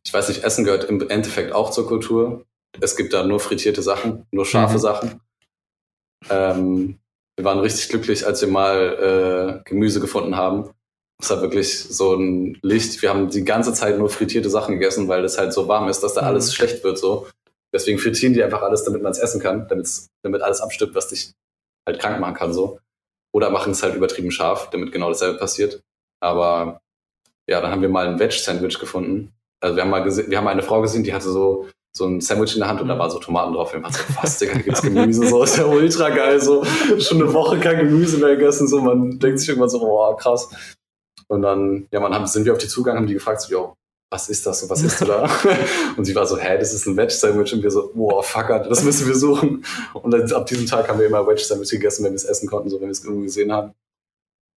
[0.06, 2.46] Ich weiß nicht, Essen gehört im Endeffekt auch zur Kultur.
[2.80, 4.80] Es gibt da nur frittierte Sachen, nur scharfe mhm.
[4.80, 5.22] Sachen.
[6.30, 7.00] Ähm,
[7.36, 10.72] wir waren richtig glücklich, als wir mal äh, Gemüse gefunden haben
[11.22, 13.02] es war wirklich so ein Licht.
[13.02, 16.02] Wir haben die ganze Zeit nur frittierte Sachen gegessen, weil es halt so warm ist,
[16.02, 16.54] dass da alles mhm.
[16.54, 17.28] schlecht wird so.
[17.74, 21.32] Deswegen frittieren die einfach alles, damit man es essen kann, damit alles abstirbt, was dich
[21.88, 22.80] halt krank machen kann so.
[23.34, 25.82] Oder machen es halt übertrieben scharf, damit genau dasselbe passiert.
[26.20, 26.82] Aber
[27.48, 29.34] ja, dann haben wir mal ein Veg-Sandwich gefunden.
[29.62, 32.22] Also wir haben mal gesehen, wir haben eine Frau gesehen, die hatte so so ein
[32.22, 33.00] Sandwich in der Hand und da mhm.
[33.00, 33.74] waren so Tomaten drauf.
[33.74, 36.64] Wir waren so, was, Digga, gibt's Gemüse, so ist ja ultra geil, so
[37.00, 40.50] schon eine Woche kein Gemüse mehr gegessen, so man denkt sich irgendwann so, oh krass.
[41.32, 43.76] Und dann, ja, man haben, sind wir auf die zugegangen, haben die gefragt, so, yo,
[44.12, 45.32] was ist das so, was ist du da?
[45.98, 47.54] und sie war so, hä, das ist ein Wedge-Sandwich.
[47.54, 49.63] Und wir so, boah, fuck, das müssen wir suchen.
[49.94, 52.70] Und dann, ab diesem Tag haben wir immer Wedge-Sandwich gegessen, wenn wir es essen konnten,
[52.70, 53.74] so wenn wir es irgendwo gesehen haben.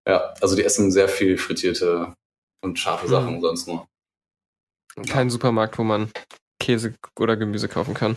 [0.08, 2.12] Ja, also die essen sehr viel frittierte
[2.60, 3.40] und scharfe Sachen mhm.
[3.40, 3.86] sonst nur.
[5.08, 6.10] Kein Supermarkt, wo man
[6.58, 8.16] Käse oder Gemüse kaufen kann.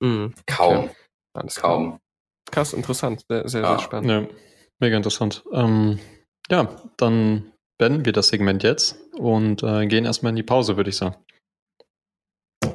[0.00, 0.32] Mhm.
[0.46, 0.84] Kaum.
[0.84, 0.90] Okay.
[1.34, 1.98] Alles Kaum.
[2.52, 3.24] Krass, interessant.
[3.28, 3.70] Sehr, sehr, ja.
[3.70, 4.10] sehr spannend.
[4.10, 4.36] Ja,
[4.78, 5.42] mega interessant.
[5.52, 5.98] Ähm,
[6.50, 10.90] ja, dann beenden wir das Segment jetzt und äh, gehen erstmal in die Pause, würde
[10.90, 11.16] ich sagen.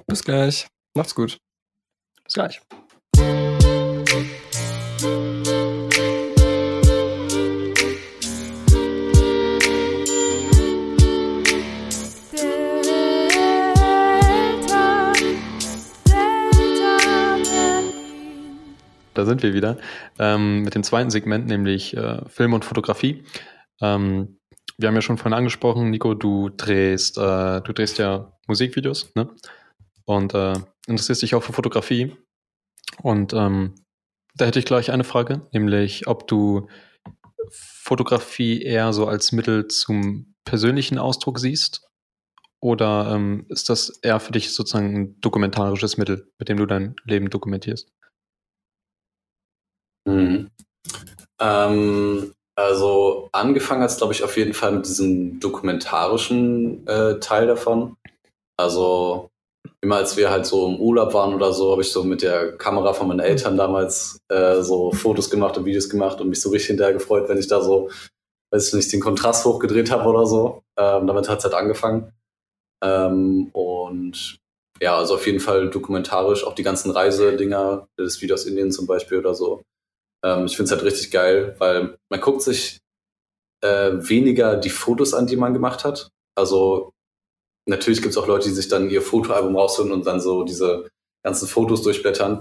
[0.07, 0.67] Bis gleich.
[0.95, 1.37] Macht's gut.
[2.23, 2.61] Bis gleich.
[19.13, 19.77] Da sind wir wieder
[20.19, 23.23] ähm, mit dem zweiten Segment, nämlich äh, Film und Fotografie.
[23.81, 24.39] Ähm,
[24.77, 29.29] wir haben ja schon vorhin angesprochen, Nico, du drehst, äh, du drehst ja Musikvideos, ne?
[30.05, 30.53] Und äh,
[30.87, 32.15] interessierst dich auch für Fotografie.
[33.01, 33.75] Und ähm,
[34.35, 36.67] da hätte ich gleich eine Frage, nämlich ob du
[37.51, 41.87] Fotografie eher so als Mittel zum persönlichen Ausdruck siehst
[42.61, 46.95] oder ähm, ist das eher für dich sozusagen ein dokumentarisches Mittel, mit dem du dein
[47.03, 47.91] Leben dokumentierst?
[50.07, 50.49] Mhm.
[51.39, 57.47] Ähm, also angefangen hat es, glaube ich, auf jeden Fall mit diesem dokumentarischen äh, Teil
[57.47, 57.97] davon.
[58.57, 59.29] Also
[59.81, 62.57] immer als wir halt so im Urlaub waren oder so, habe ich so mit der
[62.57, 66.49] Kamera von meinen Eltern damals äh, so Fotos gemacht und Videos gemacht und mich so
[66.49, 67.89] richtig hinterher gefreut, wenn ich da so,
[68.51, 70.63] weiß ich nicht, den Kontrast hochgedreht habe oder so.
[70.77, 72.13] Ähm, damit hat es halt angefangen.
[72.83, 74.37] Ähm, und
[74.81, 78.87] ja, also auf jeden Fall dokumentarisch, auch die ganzen Reisedinger, das Video aus Indien zum
[78.87, 79.61] Beispiel oder so.
[80.25, 82.79] Ähm, ich finde es halt richtig geil, weil man guckt sich
[83.61, 86.09] äh, weniger die Fotos an, die man gemacht hat.
[86.35, 86.91] Also
[87.67, 90.89] natürlich gibt es auch Leute, die sich dann ihr Fotoalbum rausholen und dann so diese
[91.23, 92.39] ganzen Fotos durchblättern.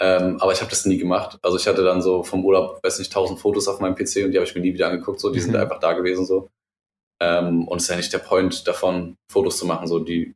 [0.00, 1.38] Ähm, aber ich habe das nie gemacht.
[1.42, 4.32] Also ich hatte dann so vom Urlaub, weiß nicht, tausend Fotos auf meinem PC und
[4.32, 5.20] die habe ich mir nie wieder angeguckt.
[5.20, 5.44] So, die mhm.
[5.44, 6.48] sind einfach da gewesen so.
[7.20, 9.88] Ähm, und es ist ja nicht der Point davon, Fotos zu machen.
[9.88, 10.34] So die,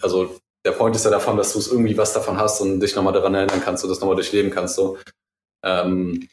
[0.00, 2.96] also der Point ist ja davon, dass du es irgendwie was davon hast und dich
[2.96, 4.74] nochmal daran erinnern kannst und das nochmal durchleben kannst.
[4.76, 4.98] So.
[5.64, 6.28] Ähm,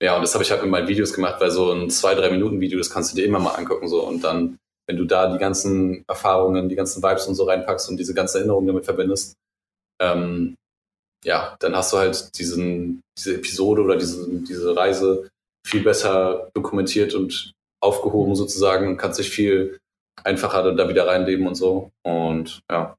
[0.00, 2.30] ja, und das habe ich halt mit meinen Videos gemacht, weil so ein zwei, drei
[2.30, 3.88] Minuten Video, das kannst du dir immer mal angucken.
[3.88, 4.06] So.
[4.06, 7.96] Und dann, wenn du da die ganzen Erfahrungen, die ganzen Vibes und so reinpackst und
[7.96, 9.34] diese ganze Erinnerung damit verbindest,
[10.00, 10.54] ähm,
[11.24, 15.28] ja, dann hast du halt diesen, diese Episode oder diese, diese Reise
[15.66, 19.78] viel besser dokumentiert und aufgehoben sozusagen und kannst dich viel
[20.24, 21.90] einfacher da wieder reinleben und so.
[22.04, 22.96] Und ja,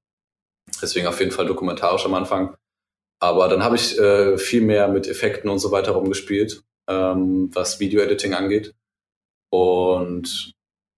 [0.82, 2.56] deswegen auf jeden Fall dokumentarisch am Anfang.
[3.20, 7.80] Aber dann habe ich äh, viel mehr mit Effekten und so weiter rumgespielt, ähm, was
[7.80, 8.74] Video-Editing angeht.
[9.52, 10.54] Und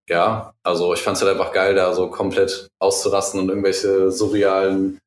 [0.09, 4.99] ja, also ich fand es halt einfach geil, da so komplett auszurasten und irgendwelche surrealen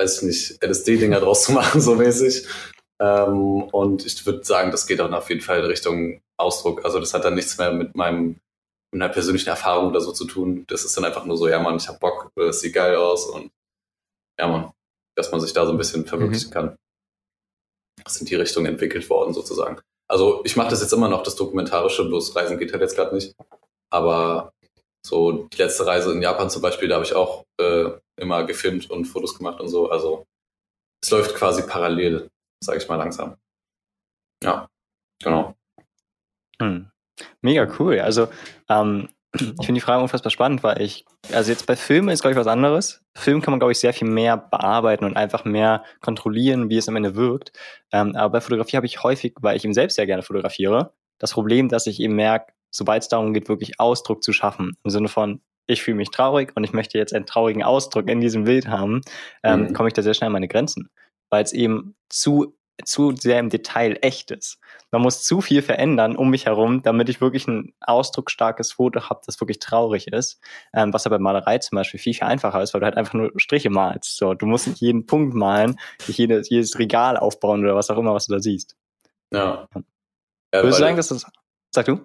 [0.00, 2.46] weiß ich nicht, LSD-Dinger draus zu machen, so mäßig.
[3.00, 6.84] Ähm, und ich würde sagen, das geht dann auf jeden Fall in Richtung Ausdruck.
[6.84, 8.40] Also das hat dann nichts mehr mit meinem
[8.92, 10.64] mit einer persönlichen Erfahrung oder so zu tun.
[10.66, 13.26] Das ist dann einfach nur so, ja Mann, ich hab Bock, das sieht geil aus
[13.26, 13.52] und
[14.38, 14.72] ja Mann,
[15.16, 16.54] dass man sich da so ein bisschen verwirklichen mhm.
[16.54, 16.76] kann.
[18.04, 19.80] Das sind die Richtungen entwickelt worden sozusagen.
[20.08, 23.14] Also ich mache das jetzt immer noch, das Dokumentarische, bloß Reisen geht halt jetzt gerade
[23.14, 23.34] nicht.
[23.92, 24.52] Aber
[25.06, 28.90] so die letzte Reise in Japan zum Beispiel, da habe ich auch äh, immer gefilmt
[28.90, 29.90] und Fotos gemacht und so.
[29.90, 30.26] Also
[31.02, 32.28] es läuft quasi parallel,
[32.62, 33.36] sage ich mal langsam.
[34.42, 34.68] Ja,
[35.22, 35.54] genau.
[36.60, 36.90] Hm.
[37.40, 38.00] Mega cool.
[38.00, 38.28] Also
[38.68, 42.32] ähm, ich finde die Frage unfassbar spannend, weil ich, also jetzt bei Filmen ist, glaube
[42.32, 43.02] ich, was anderes.
[43.14, 46.88] Film kann man, glaube ich, sehr viel mehr bearbeiten und einfach mehr kontrollieren, wie es
[46.88, 47.52] am Ende wirkt.
[47.92, 51.32] Ähm, aber bei Fotografie habe ich häufig, weil ich eben selbst sehr gerne fotografiere, das
[51.32, 55.08] Problem, dass ich eben merke, sobald es darum geht, wirklich Ausdruck zu schaffen, im Sinne
[55.08, 58.66] von, ich fühle mich traurig und ich möchte jetzt einen traurigen Ausdruck in diesem Bild
[58.66, 59.02] haben,
[59.44, 59.72] ähm, mhm.
[59.72, 60.90] komme ich da sehr schnell an meine Grenzen,
[61.28, 64.58] weil es eben zu zu sehr im Detail echt ist.
[64.90, 69.20] Man muss zu viel verändern um mich herum, damit ich wirklich ein ausdrucksstarkes Foto habe,
[69.24, 70.40] das wirklich traurig ist.
[70.74, 73.14] Ähm, was aber bei Malerei zum Beispiel viel, viel einfacher ist, weil du halt einfach
[73.14, 74.16] nur Striche malst.
[74.16, 77.98] So, du musst nicht jeden Punkt malen, nicht jedes, jedes Regal aufbauen oder was auch
[77.98, 78.76] immer, was du da siehst.
[79.32, 79.68] Ja.
[79.74, 79.82] ja
[80.52, 81.26] Würdest du sagen, dass das.
[81.72, 82.00] Sag du?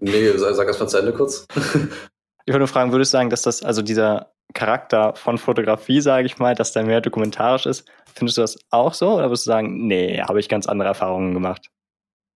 [0.00, 1.46] Nee, sag erst mal zu Ende kurz.
[1.54, 6.26] ich würde nur fragen, würdest du sagen, dass das, also dieser Charakter von Fotografie, sage
[6.26, 9.14] ich mal, dass der mehr dokumentarisch ist, findest du das auch so?
[9.14, 11.70] Oder würdest du sagen, nee, habe ich ganz andere Erfahrungen gemacht?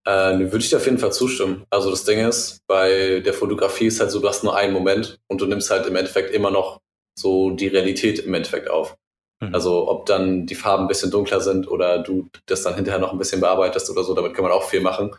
[0.06, 1.64] Äh, nee, würde ich dir auf jeden Fall zustimmen.
[1.70, 5.18] Also das Ding ist, bei der Fotografie ist halt so, du hast nur einen Moment
[5.28, 6.80] und du nimmst halt im Endeffekt immer noch
[7.18, 8.96] so die Realität im Endeffekt auf.
[9.40, 9.54] Mhm.
[9.54, 13.12] Also ob dann die Farben ein bisschen dunkler sind oder du das dann hinterher noch
[13.12, 15.14] ein bisschen bearbeitest oder so, damit kann man auch viel machen.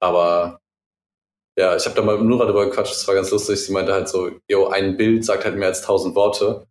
[0.00, 0.60] Aber
[1.56, 3.64] ja, ich habe da mal mit Nura drüber gequatscht, das war ganz lustig.
[3.64, 6.66] Sie meinte halt so, yo, ein Bild sagt halt mehr als tausend Worte.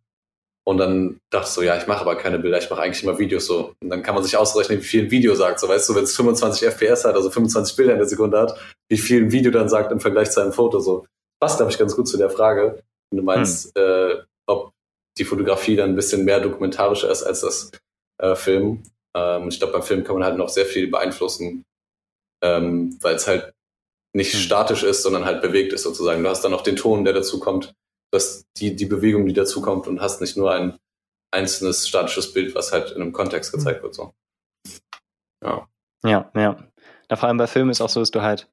[0.66, 3.18] Und dann dachte ich so, ja, ich mache aber keine Bilder, ich mache eigentlich immer
[3.18, 3.74] Videos so.
[3.82, 5.60] Und dann kann man sich ausrechnen, wie viel ein Video sagt.
[5.60, 8.58] So, weißt du, wenn es 25 FPS hat, also 25 Bilder in der Sekunde hat,
[8.88, 10.80] wie viel ein Video dann sagt im Vergleich zu einem Foto.
[10.80, 11.06] So,
[11.40, 12.82] passt, glaube ich, ganz gut zu der Frage.
[13.10, 13.84] Wenn du meinst, hm.
[13.84, 14.72] äh, ob
[15.18, 17.70] die Fotografie dann ein bisschen mehr dokumentarischer ist als das
[18.18, 18.82] äh, Film.
[19.14, 21.64] Ähm, ich glaube, beim Film kann man halt noch sehr viel beeinflussen,
[22.42, 23.53] ähm, weil es halt
[24.14, 24.40] nicht hm.
[24.40, 26.22] statisch ist, sondern halt bewegt ist sozusagen.
[26.22, 27.74] Du hast dann noch den Ton, der dazu kommt,
[28.12, 30.78] dass die, die Bewegung, die dazu kommt und hast nicht nur ein
[31.32, 33.58] einzelnes statisches Bild, was halt in einem Kontext hm.
[33.58, 33.94] gezeigt wird.
[33.94, 34.12] So.
[35.42, 35.68] Ja.
[36.04, 36.56] Ja, ja.
[37.08, 38.48] Da vor allem bei Filmen ist auch so, dass du halt,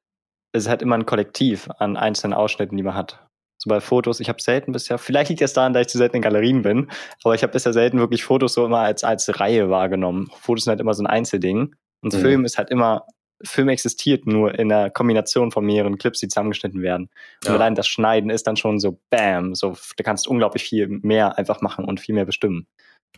[0.52, 3.26] es ist halt immer ein Kollektiv an einzelnen Ausschnitten, die man hat.
[3.58, 6.16] So bei Fotos, ich habe selten bisher, vielleicht liegt das daran, dass ich zu selten
[6.16, 6.90] in Galerien bin,
[7.22, 10.30] aber ich habe bisher selten wirklich Fotos so immer als, als Reihe wahrgenommen.
[10.40, 11.74] Fotos sind halt immer so ein Einzelding.
[12.02, 12.18] Und mhm.
[12.18, 13.06] Film ist halt immer
[13.44, 17.08] Film existiert nur in der Kombination von mehreren Clips, die zusammengeschnitten werden.
[17.42, 17.54] Und ja.
[17.54, 21.60] allein das Schneiden ist dann schon so bam, so du kannst unglaublich viel mehr einfach
[21.60, 22.66] machen und viel mehr bestimmen.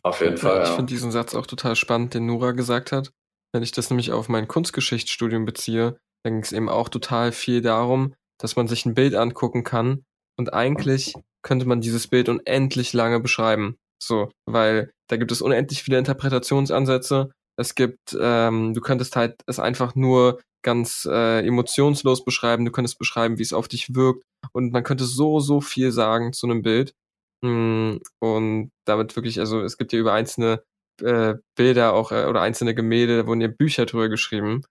[0.02, 0.62] Auf jeden Fall.
[0.62, 0.74] Ich ja.
[0.76, 3.10] finde diesen Satz auch total spannend, den Nura gesagt hat.
[3.52, 7.60] Wenn ich das nämlich auf mein Kunstgeschichtsstudium beziehe, dann ging es eben auch total viel
[7.62, 10.04] darum, dass man sich ein Bild angucken kann
[10.36, 13.76] und eigentlich könnte man dieses Bild unendlich lange beschreiben.
[14.02, 19.58] So, weil da gibt es unendlich viele Interpretationsansätze es gibt, ähm, du könntest halt es
[19.58, 24.72] einfach nur ganz äh, emotionslos beschreiben, du könntest beschreiben, wie es auf dich wirkt und
[24.72, 26.94] man könnte so, so viel sagen zu einem Bild.
[27.42, 30.62] Mm, und damit wirklich, also es gibt ja über einzelne
[31.02, 34.62] äh, Bilder auch äh, oder einzelne Gemälde, da wurden ja Bücher drüber geschrieben,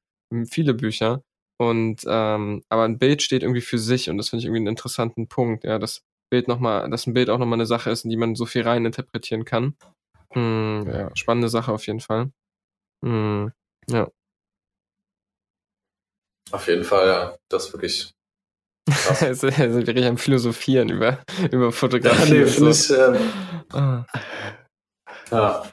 [0.50, 1.22] viele Bücher.
[1.60, 4.68] Und ähm, aber ein Bild steht irgendwie für sich und das finde ich irgendwie einen
[4.68, 8.06] interessanten Punkt, ja, dass Bild noch mal, dass ein Bild auch nochmal eine Sache ist,
[8.06, 9.76] in die man so viel rein interpretieren kann.
[10.34, 12.32] Hm, ja, spannende Sache auf jeden Fall.
[13.04, 13.52] Hm,
[13.90, 14.08] ja.
[16.52, 17.36] Auf jeden Fall, ja.
[17.50, 18.12] Das ist wirklich.
[19.22, 21.20] also, also wirklich am Philosophieren über,
[21.52, 22.36] über Fotografie.
[22.36, 22.70] Ja, nee, so.
[22.70, 23.34] ich, ähm,
[23.74, 24.06] ah.
[25.32, 25.64] Ja.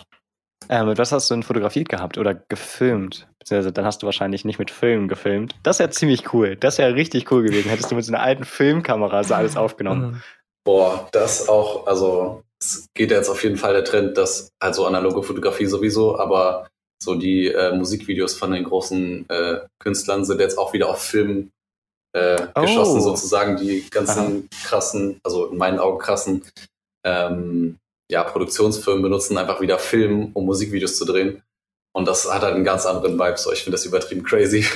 [0.69, 3.29] Äh, mit was hast du denn fotografiert gehabt oder gefilmt?
[3.41, 5.55] Beziehungsweise dann hast du wahrscheinlich nicht mit Film gefilmt.
[5.63, 6.57] Das wäre ziemlich cool.
[6.57, 7.69] Das wäre richtig cool gewesen.
[7.69, 10.13] Hättest du mit so einer alten Filmkamera so alles aufgenommen.
[10.13, 10.23] Mhm.
[10.65, 15.23] Boah, das auch, also es geht jetzt auf jeden Fall der Trend, dass also analoge
[15.23, 16.69] Fotografie sowieso, aber
[17.03, 21.51] so die äh, Musikvideos von den großen äh, Künstlern sind jetzt auch wieder auf Film
[22.13, 22.63] äh, oh.
[22.63, 24.67] geschossen, sozusagen die ganzen Aha.
[24.69, 26.43] krassen, also in meinen Augen krassen
[27.05, 27.79] ähm,
[28.11, 31.43] ja, Produktionsfirmen benutzen einfach wieder Film, um Musikvideos zu drehen.
[31.93, 33.39] Und das hat halt einen ganz anderen Vibe.
[33.39, 34.65] So, ich finde das übertrieben crazy.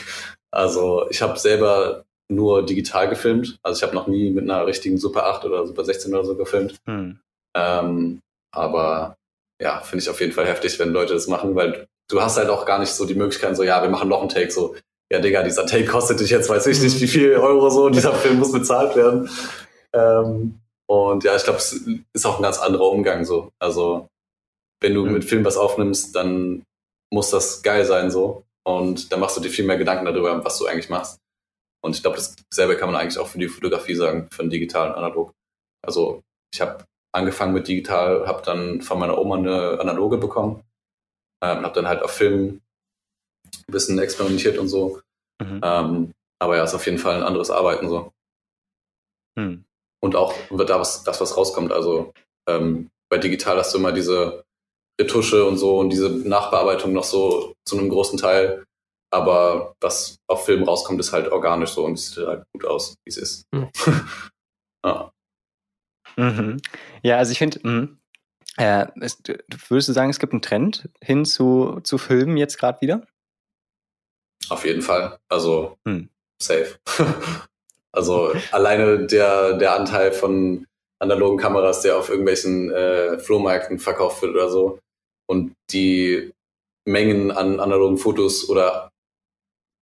[0.53, 3.59] Also ich habe selber nur digital gefilmt.
[3.65, 6.37] Also ich habe noch nie mit einer richtigen Super 8 oder Super 16 oder so
[6.37, 6.77] gefilmt.
[6.87, 7.19] Hm.
[7.57, 8.21] Ähm,
[8.55, 9.17] aber
[9.61, 12.51] ja, finde ich auf jeden Fall heftig, wenn Leute das machen, weil du hast halt
[12.51, 14.77] auch gar nicht so die Möglichkeit, so, ja, wir machen noch einen Take, so,
[15.11, 18.15] ja, Digga, dieser Take kostet dich jetzt, weiß ich nicht, wie viel Euro so, dieser
[18.15, 19.29] Film muss bezahlt werden.
[19.93, 21.73] Ähm, und ja, ich glaube, es
[22.13, 23.51] ist auch ein ganz anderer Umgang so.
[23.59, 24.09] Also,
[24.81, 25.13] wenn du mhm.
[25.13, 26.63] mit Film was aufnimmst, dann
[27.13, 28.45] muss das geil sein so.
[28.67, 31.19] Und dann machst du dir viel mehr Gedanken darüber, was du eigentlich machst.
[31.83, 32.19] Und ich glaube,
[32.51, 35.33] dasselbe kann man eigentlich auch für die Fotografie sagen, für den digitalen Analog.
[35.83, 40.63] Also ich habe angefangen mit digital, habe dann von meiner Oma eine analoge bekommen,
[41.45, 42.61] ähm, habe dann halt auf Film
[43.69, 45.01] ein bisschen experimentiert und so.
[45.43, 45.61] Mhm.
[45.63, 48.13] Ähm, aber ja, ist auf jeden Fall ein anderes Arbeiten so.
[49.37, 49.65] Mhm.
[50.03, 51.73] Und auch wird da was, das, was rauskommt.
[51.73, 52.13] Also
[52.49, 54.45] ähm, bei digital hast du immer diese
[55.01, 58.65] Retusche und so und diese Nachbearbeitung noch so zu einem großen Teil.
[59.11, 63.11] Aber was auf Film rauskommt, ist halt organisch so und sieht halt gut aus, wie
[63.11, 63.47] es ist.
[63.53, 63.71] Mhm.
[64.85, 65.11] ja.
[66.17, 66.61] Mhm.
[67.03, 67.61] ja, also ich finde,
[68.57, 73.07] äh, würdest du sagen, es gibt einen Trend hin zu, zu Filmen jetzt gerade wieder?
[74.49, 75.19] Auf jeden Fall.
[75.29, 76.09] Also hm.
[76.41, 76.79] safe.
[77.93, 80.67] also alleine der, der Anteil von
[81.01, 84.79] analogen Kameras, der auf irgendwelchen äh, Flohmärkten verkauft wird oder so.
[85.27, 86.33] Und die
[86.87, 88.91] Mengen an analogen Fotos oder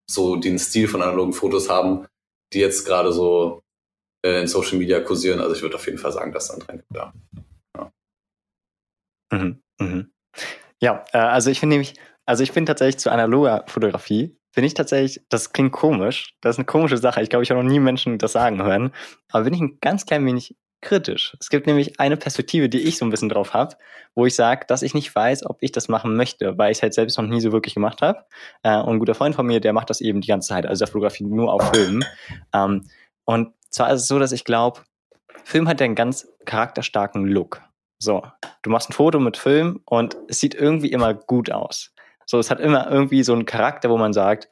[0.10, 2.06] so den Stil von analogen Fotos haben,
[2.54, 3.62] die jetzt gerade so
[4.26, 5.40] äh, in Social Media kursieren.
[5.40, 7.14] Also ich würde auf jeden Fall sagen, dass da ein Trend gibt, ja.
[9.32, 10.12] Ja, mhm, mhm.
[10.82, 11.94] ja äh, also ich finde nämlich,
[12.26, 16.60] also ich bin tatsächlich zu analoger Fotografie, bin ich tatsächlich, das klingt komisch, das ist
[16.60, 17.22] eine komische Sache.
[17.22, 18.92] Ich glaube, ich habe noch nie Menschen das sagen hören,
[19.32, 21.38] aber bin ich ein ganz klein wenig kritisch.
[21.40, 23.76] Es gibt nämlich eine Perspektive, die ich so ein bisschen drauf habe,
[24.16, 26.82] wo ich sage, dass ich nicht weiß, ob ich das machen möchte, weil ich es
[26.82, 28.26] halt selbst noch nie so wirklich gemacht habe.
[28.64, 30.80] Äh, und ein guter Freund von mir, der macht das eben die ganze Zeit, also
[30.80, 32.04] der Fotografie nur auf Film.
[32.54, 32.88] Ähm,
[33.26, 34.82] und zwar ist es so, dass ich glaube,
[35.44, 37.62] Film hat ja einen ganz charakterstarken Look.
[38.02, 38.24] So,
[38.64, 41.94] du machst ein Foto mit Film und es sieht irgendwie immer gut aus.
[42.26, 44.50] So, es hat immer irgendwie so einen Charakter, wo man sagt,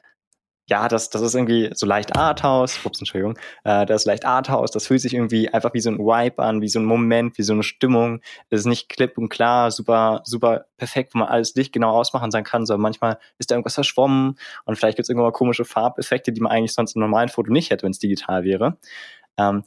[0.68, 4.70] ja, das, das ist irgendwie so leicht Arthouse, ups, Entschuldigung, äh, das ist leicht Arthouse,
[4.70, 7.42] das fühlt sich irgendwie einfach wie so ein Vibe an, wie so ein Moment, wie
[7.42, 8.20] so eine Stimmung.
[8.50, 12.30] Es ist nicht klipp und klar, super, super perfekt, wo man alles Licht genau ausmachen
[12.30, 15.64] sein kann, sondern manchmal ist da irgendwas verschwommen und vielleicht gibt es irgendwann mal komische
[15.64, 18.78] Farbeffekte, die man eigentlich sonst im normalen Foto nicht hätte, wenn es digital wäre.
[19.36, 19.64] Ähm,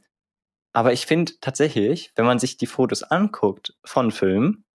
[0.74, 4.66] aber ich finde tatsächlich, wenn man sich die Fotos anguckt von Filmen,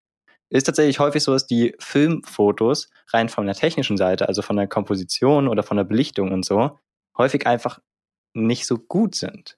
[0.50, 4.68] ist tatsächlich häufig so, dass die Filmfotos rein von der technischen Seite, also von der
[4.68, 6.78] Komposition oder von der Belichtung und so,
[7.18, 7.80] häufig einfach
[8.32, 9.57] nicht so gut sind.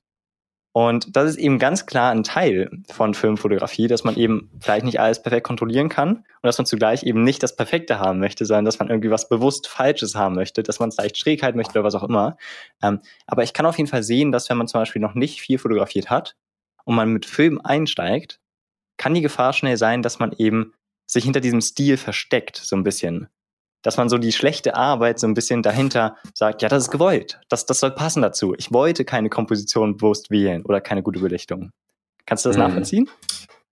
[0.73, 5.01] Und das ist eben ganz klar ein Teil von Filmfotografie, dass man eben vielleicht nicht
[5.01, 8.67] alles perfekt kontrollieren kann und dass man zugleich eben nicht das Perfekte haben möchte, sondern
[8.67, 11.73] dass man irgendwie was bewusst Falsches haben möchte, dass man es leicht schräg halten möchte
[11.73, 12.37] oder was auch immer.
[12.83, 15.41] Ähm, aber ich kann auf jeden Fall sehen, dass wenn man zum Beispiel noch nicht
[15.41, 16.37] viel fotografiert hat
[16.85, 18.41] und man mit Film einsteigt,
[18.97, 20.75] kann die Gefahr schnell sein, dass man eben
[21.07, 23.29] sich hinter diesem Stil versteckt, so ein bisschen.
[23.83, 27.41] Dass man so die schlechte Arbeit so ein bisschen dahinter sagt, ja, das ist gewollt.
[27.49, 28.55] Das, das soll passen dazu.
[28.59, 31.71] Ich wollte keine Komposition bewusst wählen oder keine gute Belichtung.
[32.27, 32.65] Kannst du das hm.
[32.65, 33.11] nachvollziehen?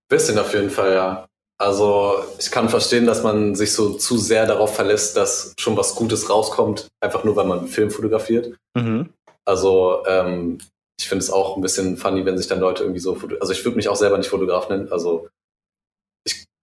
[0.09, 1.29] Bisschen auf jeden Fall, ja.
[1.61, 5.97] Also ich kann verstehen, dass man sich so zu sehr darauf verlässt, dass schon was
[5.97, 8.57] Gutes rauskommt, einfach nur weil man einen Film fotografiert.
[8.75, 9.11] Mhm.
[9.45, 10.59] Also ähm,
[11.01, 13.65] ich finde es auch ein bisschen funny, wenn sich dann Leute irgendwie so, also ich
[13.65, 15.29] würde mich auch selber nicht Fotograf nennen, also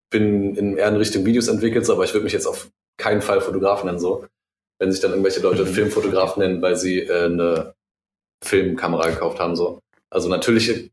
[0.09, 3.41] bin in eher in Richtung Videos entwickelt, aber ich würde mich jetzt auf keinen Fall
[3.41, 4.25] Fotograf nennen, so.
[4.79, 5.69] Wenn sich dann irgendwelche Leute mhm.
[5.69, 7.75] Filmfotograf nennen, weil sie äh, eine
[8.43, 9.79] Filmkamera gekauft haben, so.
[10.09, 10.91] Also natürlich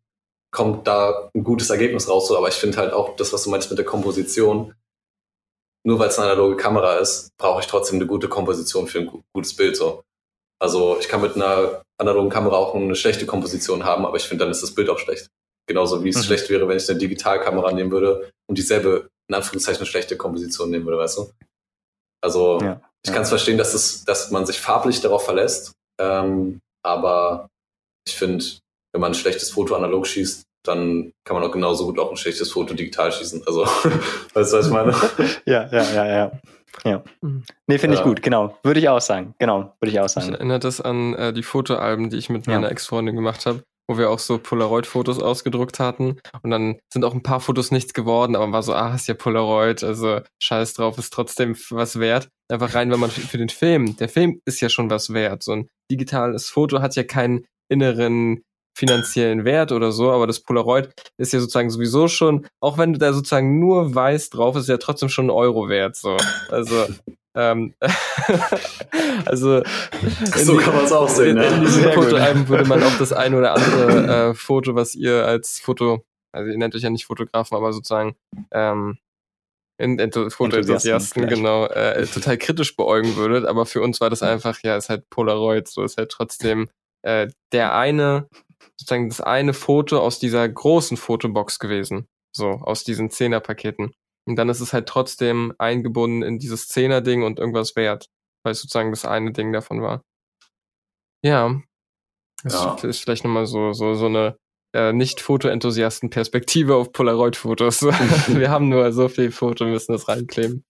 [0.53, 3.51] kommt da ein gutes Ergebnis raus, so, aber ich finde halt auch das, was du
[3.51, 4.75] meinst mit der Komposition,
[5.85, 9.11] nur weil es eine analoge Kamera ist, brauche ich trotzdem eine gute Komposition für ein
[9.33, 10.03] gutes Bild, so.
[10.61, 14.45] Also ich kann mit einer analogen Kamera auch eine schlechte Komposition haben, aber ich finde,
[14.45, 15.29] dann ist das Bild auch schlecht.
[15.67, 16.23] Genauso wie es mhm.
[16.23, 20.85] schlecht wäre, wenn ich eine Digitalkamera nehmen würde und dieselbe, in Anführungszeichen, schlechte Komposition nehmen
[20.85, 21.31] würde, weißt du?
[22.23, 23.15] Also ja, ich ja.
[23.15, 27.49] kann es verstehen, dass, es, dass man sich farblich darauf verlässt, ähm, aber
[28.07, 28.45] ich finde,
[28.93, 32.17] wenn man ein schlechtes Foto analog schießt, dann kann man auch genauso gut auch ein
[32.17, 33.43] schlechtes Foto digital schießen.
[33.47, 33.65] Also,
[34.35, 34.95] weißt du, was ich meine?
[35.47, 36.33] ja, ja, ja, ja.
[36.85, 37.03] Ja.
[37.21, 37.45] Mhm.
[37.67, 38.59] Nee, finde ich gut, genau.
[38.63, 39.35] Würde ich auch sagen.
[39.39, 40.29] Genau, würde ich auch sagen.
[40.29, 43.99] Ich erinnere das an äh, die Fotoalben, die ich mit meiner Ex-Freundin gemacht habe, wo
[43.99, 46.21] wir auch so Polaroid-Fotos ausgedruckt hatten.
[46.43, 49.09] Und dann sind auch ein paar Fotos nichts geworden, aber man war so, ah, ist
[49.09, 52.29] ja Polaroid, also scheiß drauf, ist trotzdem was wert.
[52.49, 55.43] Einfach rein, wenn man für den Film, der Film ist ja schon was wert.
[55.43, 58.43] So ein digitales Foto hat ja keinen inneren
[58.75, 62.99] finanziellen Wert oder so, aber das Polaroid ist ja sozusagen sowieso schon, auch wenn du
[62.99, 65.97] da sozusagen nur weiß drauf, ist ja trotzdem schon ein Euro wert.
[65.97, 66.17] So.
[66.49, 66.87] Also
[67.35, 67.75] ähm,
[69.25, 69.63] also
[70.37, 71.39] so kann man es auch sehen.
[71.39, 74.95] In, in, in diesem Fotoalbum würde man auch das ein oder andere äh, Foto, was
[74.95, 78.17] ihr als Foto, also ihr nennt euch ja nicht Fotografen, aber sozusagen
[78.51, 78.99] ähm,
[79.79, 83.47] in, in, Fotoenthusiasten, genau, äh, total kritisch beäugen würdet.
[83.47, 86.69] Aber für uns war das einfach, ja, ist halt Polaroid, so ist halt trotzdem
[87.03, 88.29] äh, der eine
[88.77, 92.07] sozusagen das eine Foto aus dieser großen Fotobox gewesen.
[92.35, 93.93] So, aus diesen Zehner-Paketen.
[94.27, 98.07] Und dann ist es halt trotzdem eingebunden in dieses Zehner-Ding und irgendwas wert,
[98.45, 100.03] weil es sozusagen das eine Ding davon war.
[101.25, 101.61] Ja.
[102.45, 102.75] Das ja.
[102.83, 104.37] ist vielleicht nochmal so, so, so eine
[104.75, 107.83] äh, Nicht-Foto-Enthusiasten-Perspektive auf Polaroid-Fotos.
[108.29, 110.65] wir haben nur so viel Foto, müssen das reinkleben.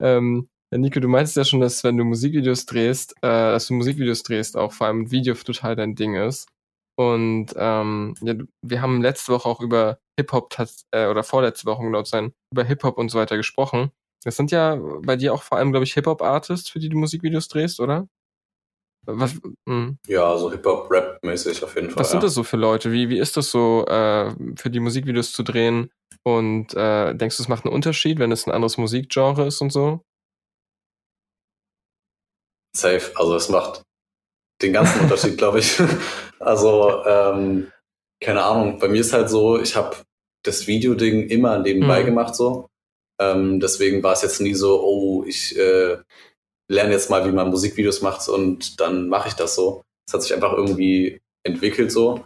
[0.00, 4.22] Ähm, Nico, du meinst ja schon, dass wenn du Musikvideos drehst, äh, dass du Musikvideos
[4.22, 6.46] drehst, auch vor allem Video total dein Ding ist.
[6.98, 10.52] Und ähm, ja, wir haben letzte Woche auch über Hip-Hop
[10.90, 13.92] äh, oder vorletzte Woche genau sein, über Hip-Hop und so weiter gesprochen.
[14.24, 17.46] Das sind ja bei dir auch vor allem, glaube ich, Hip-Hop-Artists, für die du Musikvideos
[17.46, 18.08] drehst, oder?
[19.06, 19.36] Was.
[19.68, 19.98] Hm.
[20.08, 22.00] Ja, so Hip-Hop-Rap-mäßig auf jeden Fall.
[22.00, 22.90] Was sind das so für Leute?
[22.90, 25.92] Wie, wie ist das so, äh, für die Musikvideos zu drehen?
[26.24, 29.70] Und äh, denkst du, es macht einen Unterschied, wenn es ein anderes Musikgenre ist und
[29.70, 30.02] so?
[32.76, 33.12] Safe.
[33.14, 33.82] Also es macht
[34.60, 35.80] den ganzen Unterschied, glaube ich.
[36.40, 37.70] Also, ähm,
[38.20, 39.96] keine Ahnung, bei mir ist halt so, ich habe
[40.44, 42.06] das Videoding immer nebenbei mhm.
[42.06, 42.68] gemacht so.
[43.20, 45.98] Ähm, deswegen war es jetzt nie so, oh, ich äh,
[46.70, 49.82] lerne jetzt mal, wie man Musikvideos macht und dann mache ich das so.
[50.06, 52.24] Es hat sich einfach irgendwie entwickelt so.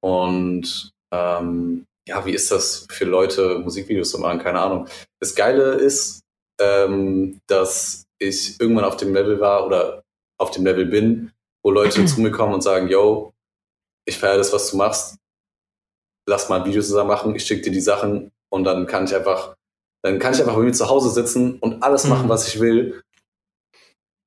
[0.00, 4.38] Und ähm, ja, wie ist das für Leute, Musikvideos zu machen?
[4.38, 4.88] Keine Ahnung.
[5.20, 6.20] Das Geile ist,
[6.60, 10.02] ähm, dass ich irgendwann auf dem Level war oder
[10.38, 11.32] auf dem Level bin,
[11.62, 13.32] wo Leute zu mir kommen und sagen, yo,
[14.08, 15.16] ich feiere das, was du machst,
[16.28, 19.14] lass mal ein Video zusammen machen, ich schicke dir die Sachen und dann kann ich
[19.14, 19.54] einfach,
[20.02, 22.30] dann kann ich einfach bei mir zu Hause sitzen und alles machen, mhm.
[22.30, 23.02] was ich will.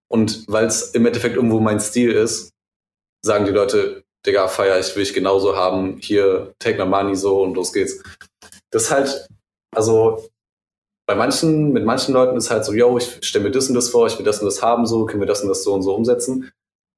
[0.10, 2.52] Und weil es im Endeffekt irgendwo mein Stil ist,
[3.26, 7.42] sagen die Leute, Digga, feier ich, will ich genauso haben, hier, take my money so
[7.42, 8.04] und los geht's.
[8.72, 9.28] Das ist halt,
[9.76, 10.30] also
[11.08, 13.90] bei manchen, mit manchen Leuten ist halt so, yo, ich stelle mir das und das
[13.90, 15.82] vor, ich will das und das haben, so, können wir das und das so und
[15.82, 16.52] so umsetzen.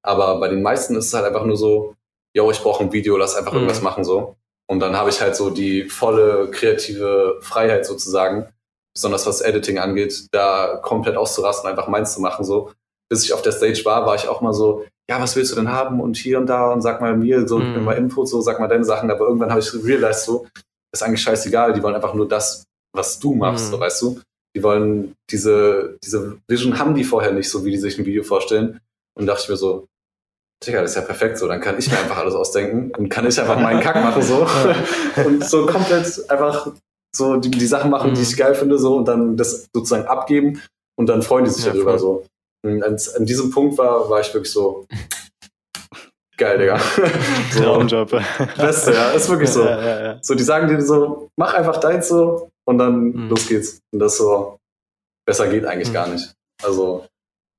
[0.06, 1.96] Aber bei den meisten ist es halt einfach nur so,
[2.36, 3.60] yo, ich brauche ein Video, lass einfach mhm.
[3.60, 4.36] irgendwas machen so.
[4.69, 8.48] Und dann habe ich halt so die volle kreative Freiheit sozusagen,
[8.96, 12.72] besonders was Editing angeht, da komplett auszurasten, einfach meins zu machen so.
[13.10, 15.56] Bis ich auf der Stage war, war ich auch mal so, ja, was willst du
[15.56, 17.84] denn haben und hier und da und sag mal mir so, mhm.
[17.84, 19.12] mal Input so, sag mal deine Sachen.
[19.12, 20.48] Aber irgendwann habe ich realized so,
[20.93, 23.72] ist eigentlich scheißegal, die wollen einfach nur das, was du machst, mhm.
[23.72, 24.22] so, weißt du.
[24.56, 28.24] Die wollen diese, diese Vision haben die vorher nicht, so wie die sich ein Video
[28.24, 28.80] vorstellen.
[29.15, 29.88] Und dachte ich mir so,
[30.65, 31.47] Digga, das ist ja perfekt so.
[31.47, 34.47] Dann kann ich mir einfach alles ausdenken und kann ich einfach meinen Kack machen so.
[35.26, 36.71] und so komplett einfach
[37.15, 38.15] so die, die Sachen machen, mhm.
[38.15, 40.62] die ich geil finde, so und dann das sozusagen abgeben
[40.97, 42.26] und dann freuen die sich ja, darüber so.
[42.65, 44.86] Und an, an, diesem Punkt war, war ich wirklich so,
[46.38, 46.79] geil, Digga.
[47.52, 48.12] so, Traumjob.
[48.58, 49.63] Beste, ja, ist wirklich so.
[49.63, 50.19] Ja, ja.
[50.21, 53.29] So, die sagen dir so, mach einfach deins so und dann mhm.
[53.29, 53.79] los geht's.
[53.92, 54.58] Und das so,
[55.25, 55.94] besser geht eigentlich mhm.
[55.94, 56.33] gar nicht.
[56.63, 57.06] Also,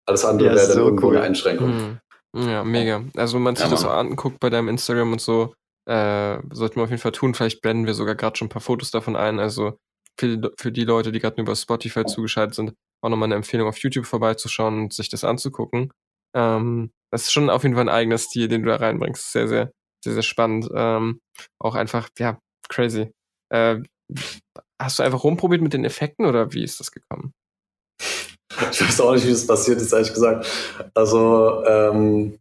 [0.07, 1.17] alles andere wäre dann so irgendwo cool.
[1.17, 1.99] eine Einschränkung.
[2.35, 3.05] Ja, mega.
[3.17, 5.55] Also wenn man sich ja, das so anguckt bei deinem Instagram und so,
[5.87, 7.35] äh, sollten wir auf jeden Fall tun.
[7.35, 9.39] Vielleicht blenden wir sogar gerade schon ein paar Fotos davon ein.
[9.39, 9.79] Also
[10.19, 13.37] für die, für die Leute, die gerade nur über Spotify zugeschaltet sind, auch nochmal eine
[13.37, 15.93] Empfehlung auf YouTube vorbeizuschauen und sich das anzugucken.
[16.35, 19.33] Ähm, das ist schon auf jeden Fall ein eigener Stil, den du da reinbringst.
[19.33, 19.73] Sehr, sehr,
[20.03, 20.69] sehr, sehr spannend.
[20.75, 21.21] Ähm,
[21.61, 23.13] auch einfach, ja, crazy.
[23.53, 23.81] Äh,
[24.81, 27.33] hast du einfach rumprobiert mit den Effekten oder wie ist das gekommen?
[28.71, 30.47] Ich weiß auch nicht, wie das passiert ist, ehrlich gesagt.
[30.95, 32.39] Also, ähm,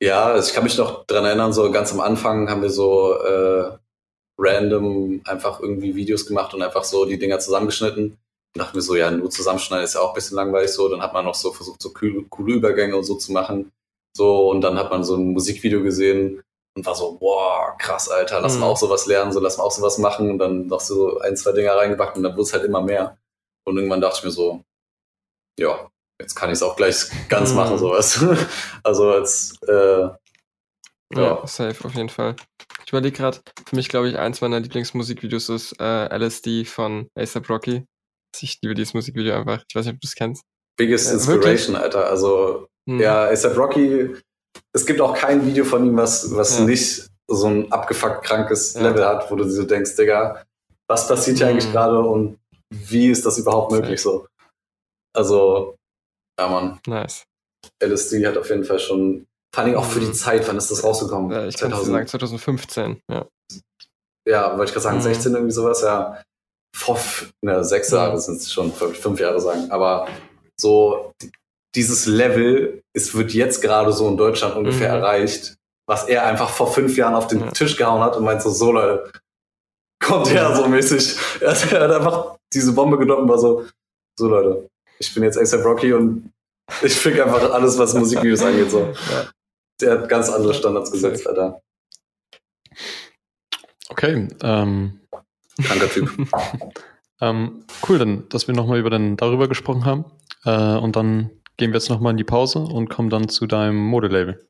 [0.00, 3.70] ja, ich kann mich noch dran erinnern, so ganz am Anfang haben wir so äh,
[4.38, 8.18] random einfach irgendwie Videos gemacht und einfach so die Dinger zusammengeschnitten.
[8.54, 10.88] Und dachten wir so, ja, nur zusammenschneiden ist ja auch ein bisschen langweilig so.
[10.88, 13.70] Dann hat man noch so versucht, so coole, coole Übergänge und so zu machen.
[14.16, 16.42] So, und dann hat man so ein Musikvideo gesehen
[16.74, 18.60] und war so, boah, krass, Alter, lass mhm.
[18.60, 21.36] mal auch sowas lernen, so lass mal auch sowas machen und dann noch so ein,
[21.36, 23.18] zwei Dinger reingepackt und dann wurde es halt immer mehr.
[23.64, 24.62] Und irgendwann dachte ich mir so,
[25.58, 25.90] ja,
[26.20, 27.56] jetzt kann ich es auch gleich ganz mhm.
[27.56, 28.24] machen, sowas.
[28.82, 30.08] also als äh,
[31.14, 31.22] ja.
[31.40, 32.36] ja, safe, auf jeden Fall.
[32.84, 37.48] Ich überlege gerade, für mich glaube ich, eins meiner Lieblingsmusikvideos ist äh, LSD von ASAP
[37.50, 37.84] Rocky.
[38.40, 39.62] Ich liebe dieses Musikvideo einfach.
[39.68, 40.42] Ich weiß nicht, ob du es kennst.
[40.78, 41.76] Biggest ja, Inspiration, wirklich?
[41.76, 42.06] Alter.
[42.08, 42.98] Also, hm.
[42.98, 44.16] ja, ASAP Rocky,
[44.72, 46.64] es gibt auch kein Video von ihm, was, was ja.
[46.64, 48.74] nicht so ein abgefuckt krankes.
[48.74, 50.44] Level hat, wo du dir so denkst, Digga,
[50.88, 51.52] was passiert hier hm.
[51.52, 52.38] eigentlich gerade und
[52.70, 54.26] wie ist das überhaupt möglich so?
[55.14, 55.76] Also,
[56.38, 56.80] ja, Mann.
[56.86, 57.24] Nice.
[57.82, 60.14] LSD hat auf jeden Fall schon, vor allem auch für die hm.
[60.14, 61.30] Zeit, wann ist das rausgekommen?
[61.30, 63.26] Ja, ich 2000, kann sagen 2015, ja.
[64.28, 65.02] Ja, wollte ich gerade sagen, mhm.
[65.02, 66.22] 16 irgendwie sowas, ja.
[66.74, 66.98] Vor,
[67.44, 70.08] ne, sechs Jahre sind es schon, fünf Jahre sagen, aber
[70.58, 71.12] so
[71.74, 75.02] dieses Level, es wird jetzt gerade so in Deutschland ungefähr mhm.
[75.02, 75.56] erreicht,
[75.88, 77.50] was er einfach vor fünf Jahren auf den ja.
[77.50, 79.10] Tisch gehauen hat und meint so, so Leute,
[80.02, 81.16] kommt her so mäßig.
[81.40, 83.66] Er hat einfach diese Bombe genommen und war so,
[84.18, 84.68] so Leute,
[85.02, 86.32] ich bin jetzt ASAP Rocky und
[86.82, 88.70] ich fick einfach alles, was Musikvideos angeht.
[88.70, 88.80] So.
[88.80, 89.30] Ja.
[89.80, 91.60] Der hat ganz andere Standards gesetzt, Alter.
[93.88, 94.28] Okay.
[94.42, 95.00] Ähm.
[95.62, 96.10] Kranker Typ.
[97.20, 100.04] ähm, cool, dann, dass wir nochmal über den, darüber gesprochen haben.
[100.44, 103.76] Äh, und dann gehen wir jetzt nochmal in die Pause und kommen dann zu deinem
[103.76, 104.48] Modelabel.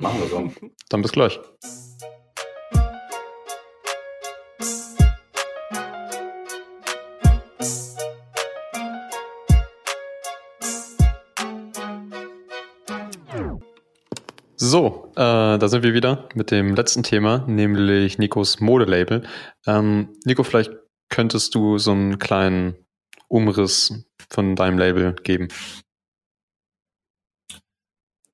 [0.00, 0.70] Machen wir so.
[0.88, 1.40] Dann bis gleich.
[14.70, 19.24] So, äh, da sind wir wieder mit dem letzten Thema, nämlich Nikos Modelabel.
[19.66, 20.70] Ähm, Nico, vielleicht
[21.08, 22.76] könntest du so einen kleinen
[23.26, 23.92] Umriss
[24.30, 25.48] von deinem Label geben.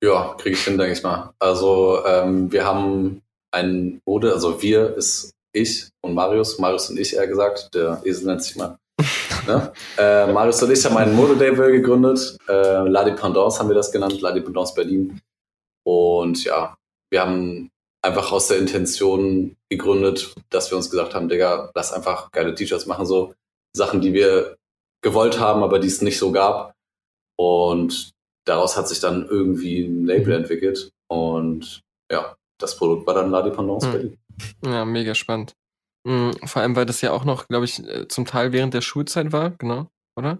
[0.05, 1.33] Ja, kriege ich hin, denke ich mal.
[1.39, 7.17] Also ähm, wir haben ein Mode, also wir ist ich und Marius, Marius und ich
[7.17, 8.77] eher gesagt, der Esel nennt sich mal.
[9.47, 9.73] ne?
[9.97, 14.21] äh, Marius und ich haben ein Modelabel gegründet, äh, La Dependance haben wir das genannt,
[14.21, 15.19] La Dependance Berlin.
[15.87, 16.77] Und ja,
[17.11, 17.71] wir haben
[18.03, 22.87] einfach aus der Intention gegründet, dass wir uns gesagt haben, Digga, lass einfach geile T-Shirts
[22.87, 23.35] machen, so
[23.73, 24.57] Sachen, die wir
[25.03, 26.75] gewollt haben, aber die es nicht so gab.
[27.39, 28.11] Und
[28.47, 30.43] daraus hat sich dann irgendwie ein Label mhm.
[30.43, 30.91] entwickelt.
[31.09, 33.93] Und ja, das Produkt war dann La Dependance mhm.
[33.93, 34.19] Berlin.
[34.65, 35.55] Ja, mega spannend.
[36.05, 38.81] Mhm, vor allem, weil das ja auch noch, glaube ich, äh, zum Teil während der
[38.81, 40.39] Schulzeit war, genau, oder?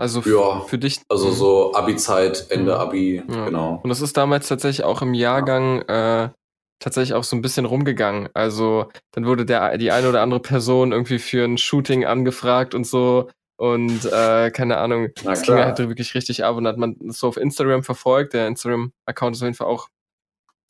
[0.00, 1.02] Also ja, für dich.
[1.10, 1.32] Also mhm.
[1.32, 2.80] so Abi-Zeit, Ende mhm.
[2.80, 3.44] Abi, ja.
[3.44, 3.80] genau.
[3.82, 6.30] Und das ist damals tatsächlich auch im Jahrgang äh,
[6.78, 8.30] tatsächlich auch so ein bisschen rumgegangen.
[8.32, 12.86] Also dann wurde der die eine oder andere Person irgendwie für ein Shooting angefragt und
[12.86, 13.28] so.
[13.58, 17.28] Und äh, keine Ahnung, Na, das ging halt wirklich richtig ab und hat man so
[17.28, 18.32] auf Instagram verfolgt.
[18.32, 19.88] Der Instagram-Account ist auf jeden Fall auch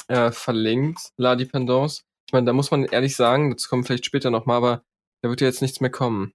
[0.08, 2.02] äh, verlinkt, La Dependance.
[2.26, 4.82] Ich meine, da muss man ehrlich sagen, das kommt vielleicht später nochmal, aber
[5.22, 6.32] da wird ja jetzt nichts mehr kommen.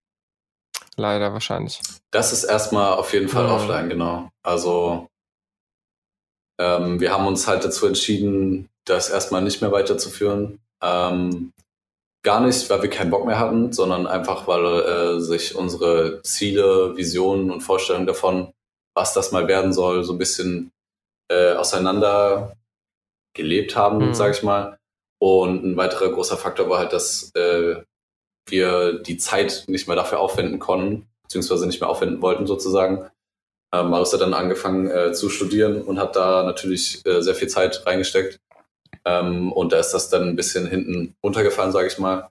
[0.98, 1.82] Leider wahrscheinlich.
[2.12, 3.52] Das ist erstmal auf jeden Fall mhm.
[3.52, 4.30] offline, genau.
[4.44, 5.08] Also
[6.60, 10.60] ähm, wir haben uns halt dazu entschieden, das erstmal nicht mehr weiterzuführen.
[10.82, 11.52] Ähm,
[12.24, 16.96] gar nicht, weil wir keinen Bock mehr hatten, sondern einfach, weil äh, sich unsere Ziele,
[16.96, 18.52] Visionen und Vorstellungen davon,
[18.96, 20.72] was das mal werden soll, so ein bisschen
[21.30, 22.56] äh, auseinander
[23.36, 24.14] gelebt haben, mhm.
[24.14, 24.78] sage ich mal.
[25.20, 27.82] Und ein weiterer großer Faktor war halt, dass äh,
[28.48, 33.10] wir die Zeit nicht mehr dafür aufwenden konnten, beziehungsweise nicht mehr aufwenden wollten sozusagen.
[33.74, 37.48] Ähm, Marius hat dann angefangen äh, zu studieren und hat da natürlich äh, sehr viel
[37.48, 38.40] Zeit reingesteckt.
[39.04, 42.30] Ähm, und da ist das dann ein bisschen hinten runtergefallen, sage ich mal.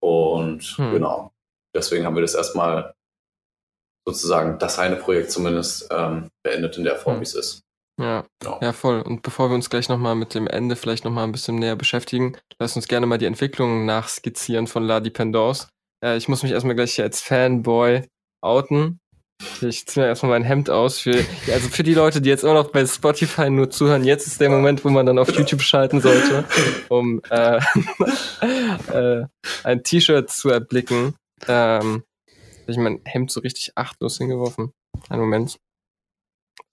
[0.00, 0.92] Und hm.
[0.92, 1.32] genau,
[1.74, 2.94] deswegen haben wir das erstmal
[4.06, 7.20] sozusagen das eine Projekt zumindest ähm, beendet in der Form, hm.
[7.20, 7.65] wie es ist.
[7.98, 8.58] Ja, genau.
[8.60, 9.00] ja, voll.
[9.00, 12.36] Und bevor wir uns gleich nochmal mit dem Ende vielleicht nochmal ein bisschen näher beschäftigen,
[12.58, 15.68] lass uns gerne mal die Entwicklung nachskizzieren von La Dependance.
[16.04, 18.02] Äh, ich muss mich erstmal gleich hier als Fanboy
[18.42, 19.00] outen.
[19.60, 20.98] Ich ziehe mir erstmal mein Hemd aus.
[20.98, 24.40] Für, also für die Leute, die jetzt immer noch bei Spotify nur zuhören, jetzt ist
[24.40, 26.44] der Moment, wo man dann auf YouTube schalten sollte,
[26.88, 27.60] um äh,
[28.92, 29.26] äh,
[29.64, 31.14] ein T-Shirt zu erblicken.
[31.48, 32.04] Ähm,
[32.66, 34.72] ich mein Hemd so richtig achtlos hingeworfen.
[35.08, 35.58] Einen Moment.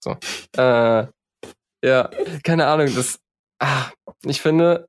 [0.00, 0.16] So.
[0.56, 1.06] Äh,
[1.84, 2.10] ja,
[2.42, 3.20] keine Ahnung, das.
[3.60, 3.90] Ah,
[4.24, 4.86] ich finde,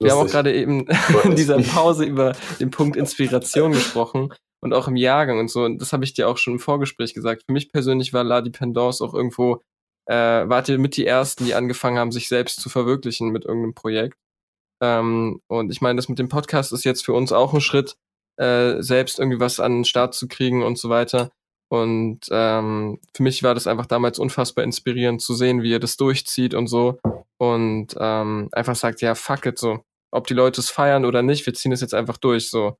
[0.00, 0.86] wir haben auch gerade eben
[1.24, 4.32] in dieser Pause über den Punkt Inspiration gesprochen
[4.62, 5.64] und auch im Jahrgang und so.
[5.64, 7.42] Und das habe ich dir auch schon im Vorgespräch gesagt.
[7.46, 9.62] Für mich persönlich war La Dependance auch irgendwo,
[10.06, 10.14] äh,
[10.48, 14.18] wart ihr mit die Ersten, die angefangen haben, sich selbst zu verwirklichen mit irgendeinem Projekt.
[14.82, 17.96] Ähm, und ich meine, das mit dem Podcast ist jetzt für uns auch ein Schritt,
[18.38, 21.30] äh, selbst irgendwie was an den Start zu kriegen und so weiter.
[21.68, 25.96] Und ähm, für mich war das einfach damals unfassbar inspirierend zu sehen, wie er das
[25.96, 26.98] durchzieht und so.
[27.38, 29.80] Und ähm, einfach sagt, ja, fuck it, so.
[30.12, 32.78] Ob die Leute es feiern oder nicht, wir ziehen es jetzt einfach durch, so.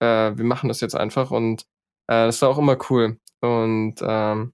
[0.00, 1.30] Äh, wir machen das jetzt einfach.
[1.30, 1.62] Und
[2.08, 3.18] äh, das war auch immer cool.
[3.40, 4.52] Und ähm,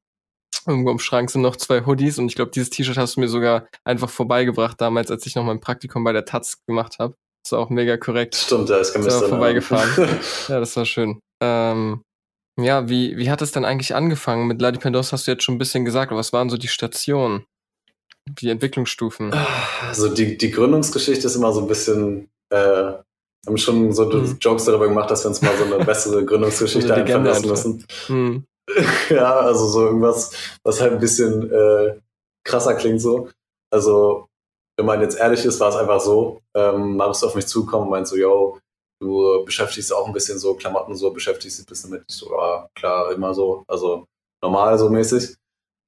[0.66, 3.28] irgendwo im Schrank sind noch zwei Hoodies und ich glaube, dieses T-Shirt hast du mir
[3.28, 7.16] sogar einfach vorbeigebracht damals, als ich noch mein Praktikum bei der Taz gemacht habe.
[7.44, 8.36] Das war auch mega korrekt.
[8.36, 9.90] Stimmt, ja, ich kann mir vorbeigefahren.
[10.48, 11.20] ja, das war schön.
[11.42, 12.02] Ähm,
[12.59, 14.46] ja, wie, wie hat es denn eigentlich angefangen?
[14.46, 16.68] Mit Ladi Pendos hast du jetzt schon ein bisschen gesagt, aber was waren so die
[16.68, 17.46] Stationen?
[18.26, 19.32] Die Entwicklungsstufen?
[19.88, 22.92] Also die, die Gründungsgeschichte ist immer so ein bisschen, äh,
[23.46, 24.36] haben schon so mhm.
[24.40, 27.86] Jokes darüber gemacht, dass wir uns mal so eine bessere Gründungsgeschichte einfallen lassen müssen.
[28.09, 28.44] Mhm.
[29.11, 30.32] ja, also so irgendwas,
[30.62, 31.98] was halt ein bisschen äh,
[32.44, 33.28] krasser klingt so.
[33.72, 34.28] Also,
[34.76, 37.84] wenn man jetzt ehrlich ist, war es einfach so, ähm, man musste auf mich zukommen
[37.84, 38.59] und meint so, yo,
[39.03, 42.05] du beschäftigst auch ein bisschen so Klamotten so, beschäftigst dich ein bisschen mit.
[42.09, 42.30] So,
[42.74, 44.07] klar, immer so, also
[44.42, 45.34] normal so mäßig.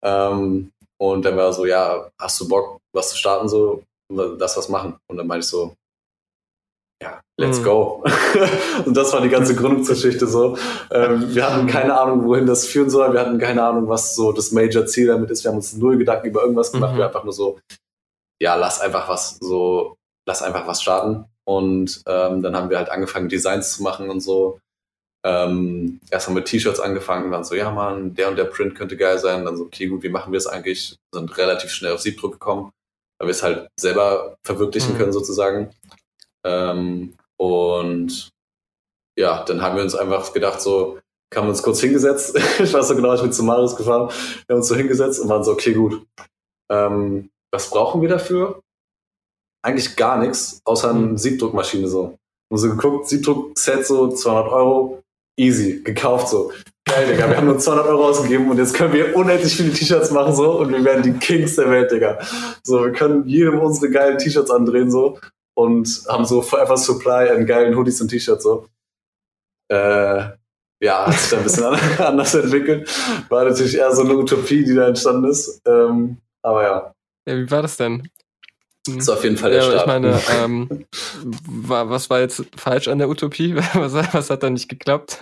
[0.04, 4.68] Ähm, und dann war so, ja, hast du Bock, was zu starten so, das was
[4.68, 4.96] machen?
[5.08, 5.74] Und dann meinte ich so,
[7.02, 7.64] ja, let's mhm.
[7.64, 8.04] go.
[8.84, 10.56] und das war die ganze Gründungsgeschichte so.
[10.90, 13.12] Ähm, wir hatten keine Ahnung, wohin das führen soll.
[13.12, 15.44] Wir hatten keine Ahnung, was so das Major-Ziel damit ist.
[15.44, 16.94] Wir haben uns null Gedanken über irgendwas gemacht.
[16.94, 16.98] Mhm.
[16.98, 17.58] Wir einfach nur so,
[18.40, 19.96] ja, lass einfach was so,
[20.26, 21.26] lass einfach was starten.
[21.44, 24.60] Und ähm, dann haben wir halt angefangen, Designs zu machen und so.
[25.24, 29.18] Ähm, erstmal mit T-Shirts angefangen, dann so, ja man, der und der Print könnte geil
[29.18, 29.44] sein.
[29.44, 30.96] Dann so, okay, gut, wie machen wir es eigentlich?
[31.12, 32.70] Sind relativ schnell auf Siebdruck gekommen,
[33.18, 34.98] weil wir es halt selber verwirklichen mhm.
[34.98, 35.70] können sozusagen.
[36.44, 38.30] Ähm, und
[39.16, 40.98] ja, dann haben wir uns einfach gedacht, so,
[41.34, 42.36] haben wir uns kurz hingesetzt.
[42.58, 44.08] ich weiß so genau, ich bin zu Marius gefahren.
[44.46, 46.06] Wir haben uns so hingesetzt und waren so, okay, gut.
[46.70, 48.60] Ähm, was brauchen wir dafür?
[49.64, 51.16] Eigentlich gar nichts, außer eine mhm.
[51.16, 52.18] Siebdruckmaschine so.
[52.52, 55.02] Und so geguckt, Siebdruckset so 200 Euro,
[55.38, 56.52] easy, gekauft so.
[56.86, 60.10] Geil, Digga, wir haben nur 200 Euro ausgegeben und jetzt können wir unendlich viele T-Shirts
[60.10, 62.18] machen so und wir werden die Kings der Welt, Digga.
[62.62, 65.18] So, wir können jedem unsere geilen T-Shirts andrehen so
[65.56, 68.66] und haben so Forever Supply an geilen Hoodies und T-Shirts so.
[69.72, 70.28] Äh,
[70.82, 71.64] ja, hat sich dann ein bisschen
[72.04, 72.90] anders entwickelt.
[73.30, 75.62] War natürlich eher so eine Utopie, die da entstanden ist.
[75.66, 76.94] Ähm, aber ja.
[77.26, 78.06] Ja, wie war das denn?
[78.86, 79.80] Das ist auf jeden Fall der ja, Start.
[79.80, 80.86] Ich meine, ähm,
[81.48, 83.56] war, was war jetzt falsch an der Utopie?
[83.74, 85.18] Was, was hat da nicht geklappt?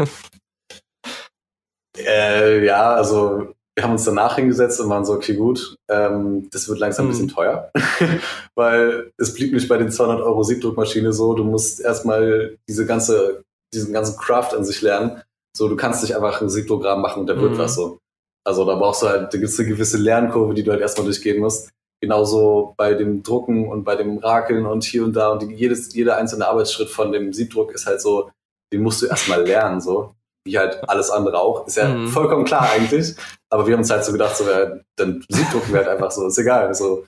[1.97, 6.69] Äh, ja, also wir haben uns danach hingesetzt und waren so, okay, gut, ähm, das
[6.69, 7.31] wird langsam ein bisschen mhm.
[7.31, 7.71] teuer,
[8.55, 13.43] weil es blieb nicht bei den 200 Euro Siebdruckmaschine so, du musst erstmal diese ganze,
[13.73, 15.23] diesen ganzen Craft an sich lernen.
[15.57, 17.59] So, du kannst nicht einfach ein Siebdruckgramm machen und da wird mhm.
[17.59, 17.99] was so.
[18.45, 21.05] Also da brauchst du halt, da gibt es eine gewisse Lernkurve, die du halt erstmal
[21.05, 21.71] durchgehen musst.
[22.03, 25.95] Genauso bei dem Drucken und bei dem Rakeln und hier und da und die, jedes,
[25.95, 28.31] jeder einzelne Arbeitsschritt von dem Siebdruck ist halt so,
[28.73, 31.67] den musst du erstmal lernen, so wie halt alles andere auch.
[31.67, 32.09] Ist ja mhm.
[32.09, 33.15] vollkommen klar eigentlich.
[33.51, 36.27] Aber wir haben uns halt so gedacht, so, ja, dann Musikdrucken wir halt einfach so,
[36.27, 36.67] ist egal.
[36.67, 37.05] Also,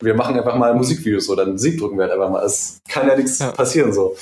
[0.00, 2.44] wir machen einfach mal Musikvideos so, dann Musikdrucken wir halt einfach mal.
[2.44, 3.50] Es kann ja nichts ja.
[3.50, 4.16] passieren so.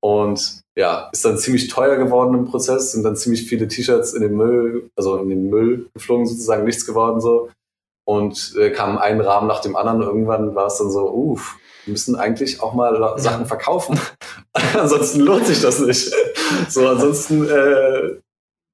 [0.00, 4.22] Und ja, ist dann ziemlich teuer geworden im Prozess, sind dann ziemlich viele T-Shirts in
[4.22, 7.50] den Müll, also in den Müll geflogen, sozusagen nichts geworden so.
[8.08, 10.00] Und äh, kam ein Rahmen nach dem anderen.
[10.00, 14.00] Irgendwann war es dann so, uff, wir müssen eigentlich auch mal Sachen verkaufen.
[14.74, 16.10] ansonsten lohnt sich das nicht.
[16.70, 18.18] So, ansonsten äh,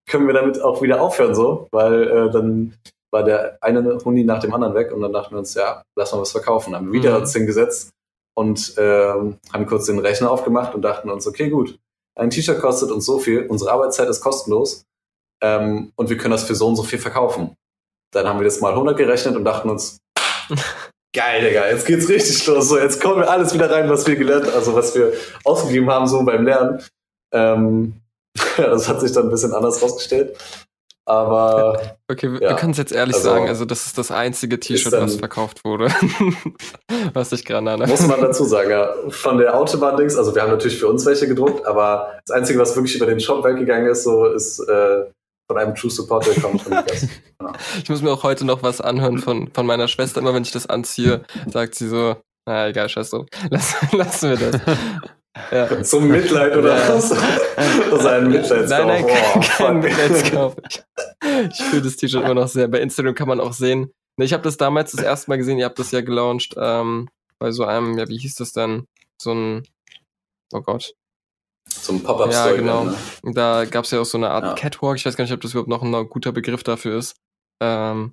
[0.09, 2.74] können wir damit auch wieder aufhören, so, weil äh, dann
[3.11, 6.12] war der eine Huni nach dem anderen weg und dann dachten wir uns, ja, lass
[6.12, 6.76] mal was verkaufen.
[6.76, 7.22] Haben wieder mhm.
[7.22, 7.91] uns hingesetzt
[8.37, 9.09] und äh,
[9.53, 11.76] haben kurz den Rechner aufgemacht und dachten uns, okay, gut,
[12.16, 14.85] ein T-Shirt kostet uns so viel, unsere Arbeitszeit ist kostenlos
[15.43, 17.57] ähm, und wir können das für so und so viel verkaufen.
[18.15, 19.99] Dann haben wir das mal 100 gerechnet und dachten uns,
[21.15, 22.69] geil, Digga, jetzt geht's richtig los.
[22.69, 25.12] So, jetzt kommen wir alles wieder rein, was wir gelernt, also was wir
[25.45, 26.83] ausgegeben haben, so beim Lernen.
[27.33, 27.95] Ähm,
[28.57, 30.37] das hat sich dann ein bisschen anders rausgestellt.
[31.07, 31.97] Aber.
[32.07, 34.93] Okay, wir, ja, können es jetzt ehrlich also, sagen, also das ist das einzige T-Shirt,
[34.93, 35.89] was verkauft wurde.
[37.15, 37.89] was ich gerade an.
[37.89, 38.95] Muss man dazu sagen, ja.
[39.09, 42.77] Von der Autobahn-Dings, also wir haben natürlich für uns welche gedruckt, aber das Einzige, was
[42.77, 45.05] wirklich über den Shop weggegangen ist, so ist äh,
[45.47, 46.65] von einem True Supporter kommt.
[47.37, 47.53] Genau.
[47.83, 50.21] Ich muss mir auch heute noch was anhören von, von meiner Schwester.
[50.21, 52.17] Immer wenn ich das anziehe, sagt sie so,
[52.47, 53.27] na egal, scheiß drauf.
[53.51, 54.61] Lass, lassen wir das.
[55.51, 55.83] Ja.
[55.83, 56.89] Zum Mitleid oder ja.
[56.95, 57.09] was?
[57.11, 58.69] Das ist ein Mitleidskauf.
[58.69, 60.57] Nein, nein, kein, kein Mitleidskauf.
[60.69, 60.85] Ich,
[61.51, 62.69] ich fühle das T-Shirt immer noch sehr.
[62.69, 63.91] Bei Instagram kann man auch sehen.
[64.17, 67.51] Ich habe das damals das erste Mal gesehen, ihr habt das ja gelauncht ähm, bei
[67.51, 68.87] so einem, ja, wie hieß das denn?
[69.21, 69.67] So ein,
[70.53, 70.95] oh Gott,
[71.83, 72.51] zum Pop-Up-Store.
[72.51, 72.85] Ja, genau.
[72.85, 72.97] Ne?
[73.33, 74.55] Da gab es ja auch so eine Art ja.
[74.55, 74.97] Catwalk.
[74.97, 77.16] Ich weiß gar nicht, ob das überhaupt noch ein guter Begriff dafür ist.
[77.62, 78.12] Ähm,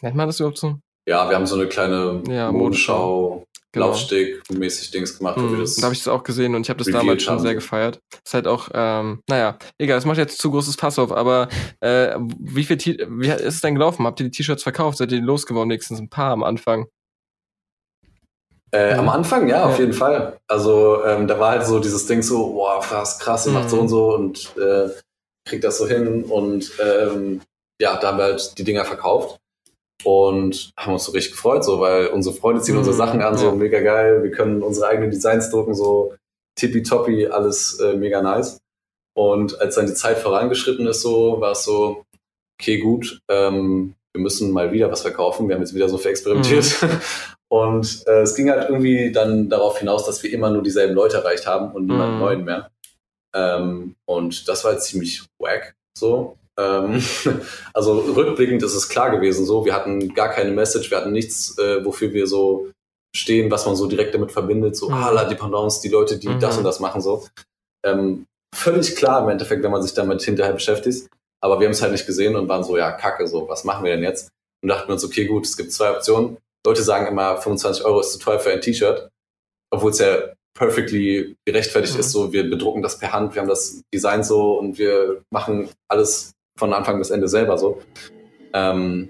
[0.00, 0.78] nennt man das überhaupt so?
[1.08, 3.44] Ja, wir haben so eine kleine ja, Modenschau.
[3.72, 3.88] genau.
[3.88, 5.36] Laufsteg-mäßig Dings gemacht.
[5.36, 7.98] Mhm, da habe ich das auch gesehen und ich habe das damals schon sehr gefeiert.
[8.24, 11.48] Ist halt auch, ähm, naja, egal, es macht jetzt zu großes Fass auf, aber
[11.80, 14.06] äh, wie viel wie ist es denn gelaufen?
[14.06, 14.98] Habt ihr die T-Shirts verkauft?
[14.98, 15.70] Seid ihr losgeworden?
[15.70, 16.86] Wenigstens ein paar am Anfang?
[18.74, 18.98] Äh, ja.
[18.98, 19.80] Am Anfang, ja, auf ja.
[19.80, 20.38] jeden Fall.
[20.46, 23.58] Also ähm, da war halt so dieses Ding so, boah, krass, krass, ihr mhm.
[23.58, 24.88] macht so und so und äh,
[25.44, 27.42] kriegt das so hin und ähm,
[27.80, 29.38] ja, da haben wir halt die Dinger verkauft
[30.04, 32.80] und haben uns so richtig gefreut, so, weil unsere Freunde ziehen mhm.
[32.80, 33.52] unsere Sachen an, so ja.
[33.52, 36.14] mega geil, wir können unsere eigenen Designs drucken, so
[36.56, 38.60] tippitoppi, alles äh, mega nice.
[39.14, 42.04] Und als dann die Zeit vorangeschritten ist, so, war es so,
[42.58, 46.12] okay, gut, ähm, wir müssen mal wieder was verkaufen, wir haben jetzt wieder so viel
[46.12, 46.82] experimentiert.
[46.82, 46.88] Mhm.
[47.52, 51.18] Und äh, es ging halt irgendwie dann darauf hinaus, dass wir immer nur dieselben Leute
[51.18, 52.20] erreicht haben und niemanden mhm.
[52.20, 52.70] neuen mehr.
[53.34, 56.38] Ähm, und das war jetzt ziemlich wack, so.
[56.58, 57.02] Ähm,
[57.74, 59.66] also rückblickend ist es klar gewesen, so.
[59.66, 62.70] Wir hatten gar keine Message, wir hatten nichts, äh, wofür wir so
[63.14, 64.94] stehen, was man so direkt damit verbindet, so, mhm.
[64.94, 66.40] ah, La Dependance, die Leute, die mhm.
[66.40, 67.26] das und das machen, so.
[67.84, 68.24] Ähm,
[68.54, 71.06] völlig klar im Endeffekt, wenn man sich damit hinterher beschäftigt.
[71.42, 73.84] Aber wir haben es halt nicht gesehen und waren so, ja, kacke, so, was machen
[73.84, 74.30] wir denn jetzt?
[74.62, 76.38] Und dachten uns, okay, gut, es gibt zwei Optionen.
[76.66, 79.08] Leute sagen immer, 25 Euro ist zu teuer für ein T-Shirt,
[79.70, 82.00] obwohl es ja perfectly gerechtfertigt mhm.
[82.00, 85.70] ist, so wir bedrucken das per Hand, wir haben das Design so und wir machen
[85.88, 87.80] alles von Anfang bis Ende selber so.
[88.52, 89.08] Ähm,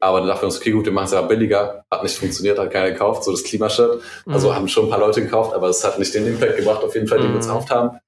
[0.00, 1.84] aber dann dachten wir uns, okay, gut, wir machen es ja billiger.
[1.90, 4.02] Hat nicht funktioniert, hat keiner gekauft, so das Klimashirt.
[4.24, 4.32] Mhm.
[4.32, 6.94] Also haben schon ein paar Leute gekauft, aber es hat nicht den Impact gebracht, auf
[6.94, 7.40] jeden Fall, den wir mhm.
[7.40, 8.00] gekauft haben.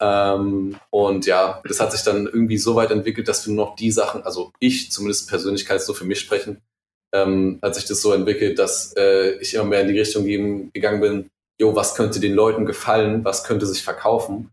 [0.00, 3.76] Ähm, und ja, das hat sich dann irgendwie so weit entwickelt, dass wir nur noch
[3.76, 6.60] die Sachen, also ich zumindest persönlich kann es so für mich sprechen,
[7.12, 10.24] ähm, hat sich das so entwickelt, dass äh, ich immer mehr in die Richtung
[10.72, 14.50] gegangen bin, jo, was könnte den Leuten gefallen, was könnte sich verkaufen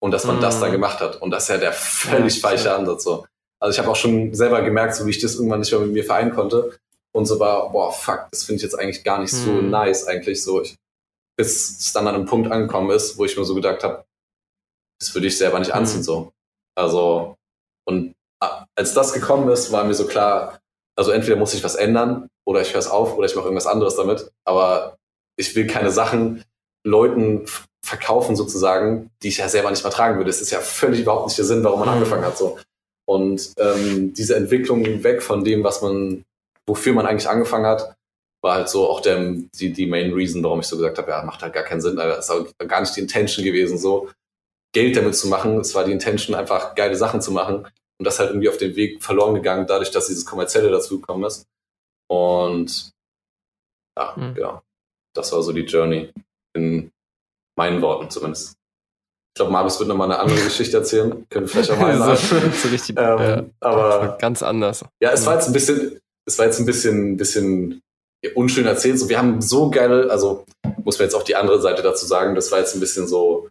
[0.00, 0.40] und dass man mm.
[0.40, 0.74] das dann mhm.
[0.74, 1.22] gemacht hat.
[1.22, 2.74] Und das ist ja der völlig ja, falsche.
[2.74, 3.04] Ansatz.
[3.04, 3.26] So.
[3.60, 5.92] Also ich habe auch schon selber gemerkt, so wie ich das irgendwann nicht mehr mit
[5.92, 6.76] mir vereinen konnte.
[7.12, 9.36] Und so war, boah, fuck, das finde ich jetzt eigentlich gar nicht mm.
[9.36, 9.70] so mhm.
[9.70, 10.60] nice eigentlich so.
[10.60, 10.76] Ich,
[11.36, 14.04] bis es dann an einem Punkt angekommen ist, wo ich mir so gedacht habe,
[15.00, 16.04] das würde ich selber nicht anziehen mm.
[16.04, 16.32] so.
[16.76, 17.36] Also
[17.86, 18.14] und
[18.74, 20.60] als das gekommen ist, war mir so klar,
[20.96, 23.66] also entweder muss ich was ändern oder ich höre es auf oder ich mache irgendwas
[23.66, 24.30] anderes damit.
[24.44, 24.96] Aber
[25.36, 26.44] ich will keine Sachen
[26.86, 27.46] Leuten
[27.84, 30.30] verkaufen sozusagen, die ich ja selber nicht mehr tragen würde.
[30.30, 31.94] Das ist ja völlig überhaupt nicht der Sinn, warum man mhm.
[31.94, 32.38] angefangen hat.
[32.38, 32.58] So.
[33.06, 36.24] Und ähm, diese Entwicklung weg von dem, was man,
[36.66, 37.94] wofür man eigentlich angefangen hat,
[38.42, 41.22] war halt so auch der, die, die Main Reason, warum ich so gesagt habe, ja,
[41.22, 41.96] macht halt gar keinen Sinn.
[41.96, 44.10] Das ist auch gar nicht die Intention gewesen, so
[44.74, 45.60] Geld damit zu machen.
[45.60, 47.66] Es war die Intention, einfach geile Sachen zu machen.
[47.98, 51.24] Und das halt irgendwie auf den Weg verloren gegangen, dadurch, dass dieses Kommerzielle dazu gekommen
[51.24, 51.46] ist.
[52.10, 52.92] Und
[53.96, 54.34] ja, mhm.
[54.34, 54.62] genau.
[55.14, 56.12] Das war so die Journey.
[56.56, 56.92] In
[57.56, 58.56] meinen Worten zumindest.
[59.32, 61.26] Ich glaube, Markus wird nochmal eine andere Geschichte erzählen.
[61.28, 62.52] Können wir vielleicht auch mal sagen.
[62.62, 64.84] so richtig, ähm, ja, aber ganz anders.
[65.00, 67.82] Ja, es war jetzt ein bisschen, es war jetzt ein bisschen, bisschen
[68.34, 68.98] unschön erzählt.
[68.98, 70.44] So, wir haben so geile, also
[70.82, 73.48] muss man jetzt auch die andere Seite dazu sagen, das war jetzt ein bisschen so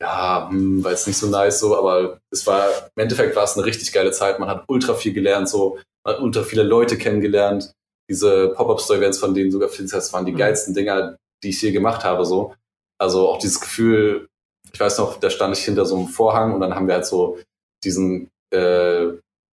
[0.00, 3.56] ja, hm, war jetzt nicht so nice so, aber es war, im Endeffekt war es
[3.56, 4.38] eine richtig geile Zeit.
[4.38, 7.72] Man hat ultra viel gelernt, so, man hat ultra viele Leute kennengelernt.
[8.10, 10.38] Diese Pop-Up-Store-Events, von denen sogar viel das waren die mhm.
[10.38, 12.54] geilsten Dinger, die ich je gemacht habe, so.
[13.00, 14.28] Also auch dieses Gefühl,
[14.72, 17.06] ich weiß noch, da stand ich hinter so einem Vorhang und dann haben wir halt
[17.06, 17.38] so
[17.84, 19.08] diesen äh,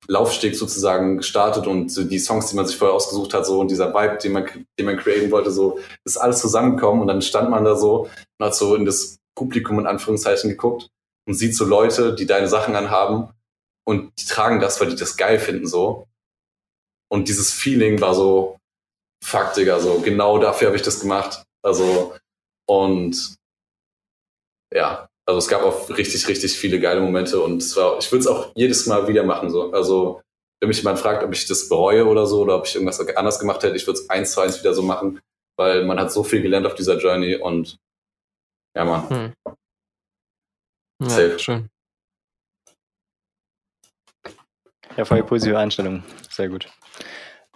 [0.08, 3.72] Laufsteg sozusagen gestartet und so die Songs, die man sich vorher ausgesucht hat, so und
[3.72, 4.46] dieser Vibe, den man,
[4.80, 8.08] den man createn wollte, so ist alles zusammengekommen und dann stand man da so
[8.40, 10.90] und hat so in das Publikum in Anführungszeichen geguckt
[11.28, 13.30] und sieht so Leute, die deine Sachen anhaben
[13.88, 16.08] und die tragen das, weil die das geil finden so.
[17.12, 18.58] Und dieses Feeling war so,
[19.24, 21.44] fuck, Digga, so genau dafür habe ich das gemacht.
[21.64, 22.16] Also,
[22.68, 23.36] und
[24.74, 28.28] ja, also es gab auch richtig, richtig viele geile Momente und es ich würde es
[28.28, 29.50] auch jedes Mal wieder machen.
[29.50, 29.72] So.
[29.72, 30.22] Also,
[30.60, 33.40] wenn mich jemand fragt, ob ich das bereue oder so oder ob ich irgendwas anders
[33.40, 35.20] gemacht hätte, ich würde es eins zu eins wieder so machen,
[35.58, 37.78] weil man hat so viel gelernt auf dieser Journey und
[38.76, 39.10] ja, Mann.
[39.10, 39.34] Hm.
[41.02, 41.40] Ja, Safe.
[41.40, 41.70] Schön.
[44.98, 46.04] Ja, voll positive Einstellung.
[46.30, 46.70] Sehr gut.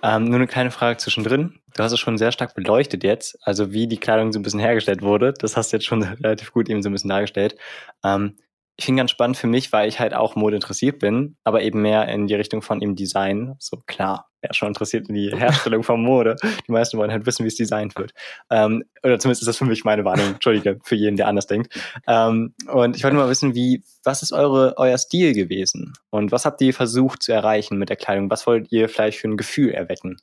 [0.01, 1.59] Ähm, nur eine kleine Frage zwischendrin.
[1.75, 4.59] Du hast es schon sehr stark beleuchtet jetzt, also wie die Kleidung so ein bisschen
[4.59, 5.33] hergestellt wurde.
[5.33, 7.55] Das hast du jetzt schon relativ gut eben so ein bisschen dargestellt.
[8.03, 8.37] Ähm,
[8.77, 11.81] ich finde ganz spannend für mich, weil ich halt auch Mode interessiert bin, aber eben
[11.81, 13.55] mehr in die Richtung von im Design.
[13.59, 16.35] So klar, wer schon interessiert in die Herstellung von Mode.
[16.67, 18.13] Die meisten wollen halt wissen, wie es designt wird.
[18.49, 20.33] Ähm, oder zumindest ist das für mich meine Warnung.
[20.33, 21.73] Entschuldige, für jeden, der anders denkt.
[22.07, 25.93] Ähm, und ich wollte mal wissen, wie, was ist eure, euer Stil gewesen?
[26.09, 28.29] Und was habt ihr versucht zu erreichen mit der Kleidung?
[28.29, 30.17] Was wollt ihr vielleicht für ein Gefühl erwecken?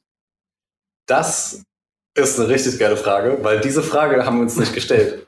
[1.06, 1.64] Das
[2.14, 5.26] ist eine richtig geile Frage, weil diese Frage haben wir uns nicht gestellt.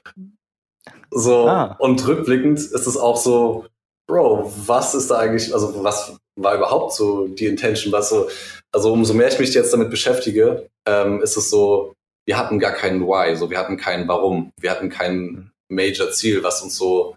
[1.11, 1.77] So, ah.
[1.79, 3.67] und rückblickend ist es auch so,
[4.09, 7.93] Bro, was ist da eigentlich, also was war überhaupt so die Intention?
[7.93, 8.29] Was so,
[8.73, 11.93] also umso mehr ich mich jetzt damit beschäftige, ähm, ist es so,
[12.27, 16.63] wir hatten gar keinen Why, so wir hatten keinen Warum, wir hatten kein Major-Ziel, was
[16.63, 17.17] uns so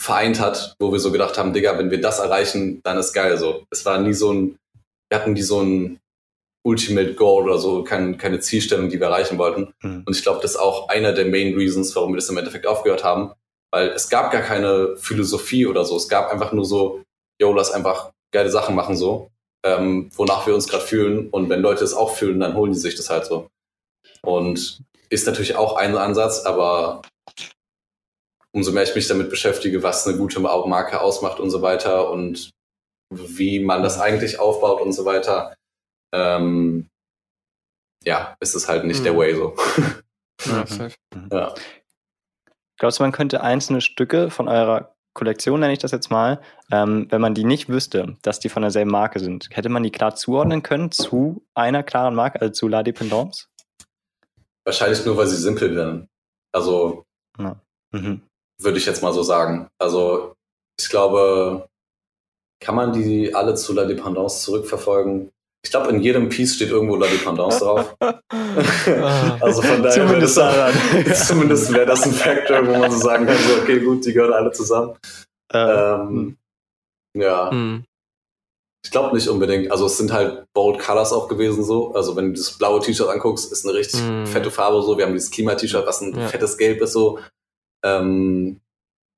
[0.00, 3.38] vereint hat, wo wir so gedacht haben, Digga, wenn wir das erreichen, dann ist geil.
[3.38, 4.58] So, es war nie so ein,
[5.10, 5.98] wir hatten nie so ein
[6.66, 9.72] Ultimate Goal oder so, kein, keine Zielstellung, die wir erreichen wollten.
[9.82, 10.02] Mhm.
[10.04, 12.66] Und ich glaube, das ist auch einer der Main Reasons, warum wir das im Endeffekt
[12.66, 13.32] aufgehört haben,
[13.76, 15.96] weil es gab gar keine Philosophie oder so.
[15.98, 17.02] Es gab einfach nur so,
[17.38, 19.30] yo, lass einfach geile Sachen machen so,
[19.66, 21.28] ähm, wonach wir uns gerade fühlen.
[21.28, 23.50] Und wenn Leute es auch fühlen, dann holen die sich das halt so.
[24.22, 27.02] Und ist natürlich auch ein Ansatz, aber
[28.50, 32.52] umso mehr ich mich damit beschäftige, was eine gute Marke ausmacht und so weiter und
[33.10, 35.54] wie man das eigentlich aufbaut und so weiter,
[36.14, 36.88] ähm,
[38.04, 39.04] ja, ist es halt nicht mhm.
[39.04, 39.54] der Way so.
[40.46, 40.64] Ja,
[41.30, 41.54] ja.
[42.78, 47.06] Glaubst du, man könnte einzelne Stücke von eurer Kollektion, nenne ich das jetzt mal, ähm,
[47.10, 50.14] wenn man die nicht wüsste, dass die von derselben Marke sind, hätte man die klar
[50.14, 53.46] zuordnen können zu einer klaren Marke, also zu La Dependance?
[54.64, 56.08] Wahrscheinlich nur, weil sie simpel werden.
[56.52, 57.04] Also
[57.38, 57.56] ja.
[57.92, 58.20] mhm.
[58.60, 59.68] würde ich jetzt mal so sagen.
[59.78, 60.34] Also
[60.78, 61.68] ich glaube,
[62.60, 65.30] kann man die alle zu La Dependance zurückverfolgen?
[65.66, 67.96] Ich glaube, in jedem Piece steht irgendwo La Dependance drauf.
[68.00, 73.36] also von daher zumindest, das, zumindest wäre das ein Factor, wo man so sagen kann,
[73.36, 74.94] so, okay, gut, die gehören alle zusammen.
[75.52, 76.36] Äh, ähm,
[77.16, 77.20] hm.
[77.20, 77.50] ja.
[77.50, 77.84] Hm.
[78.84, 79.72] Ich glaube nicht unbedingt.
[79.72, 81.92] Also es sind halt bold Colors auch gewesen so.
[81.94, 84.24] Also wenn du das blaue T-Shirt anguckst, ist eine richtig hm.
[84.24, 84.96] fette Farbe so.
[84.96, 86.28] Wir haben dieses Klima-T-Shirt, was ein ja.
[86.28, 87.18] fettes Gelb ist so.
[87.84, 88.60] Ähm,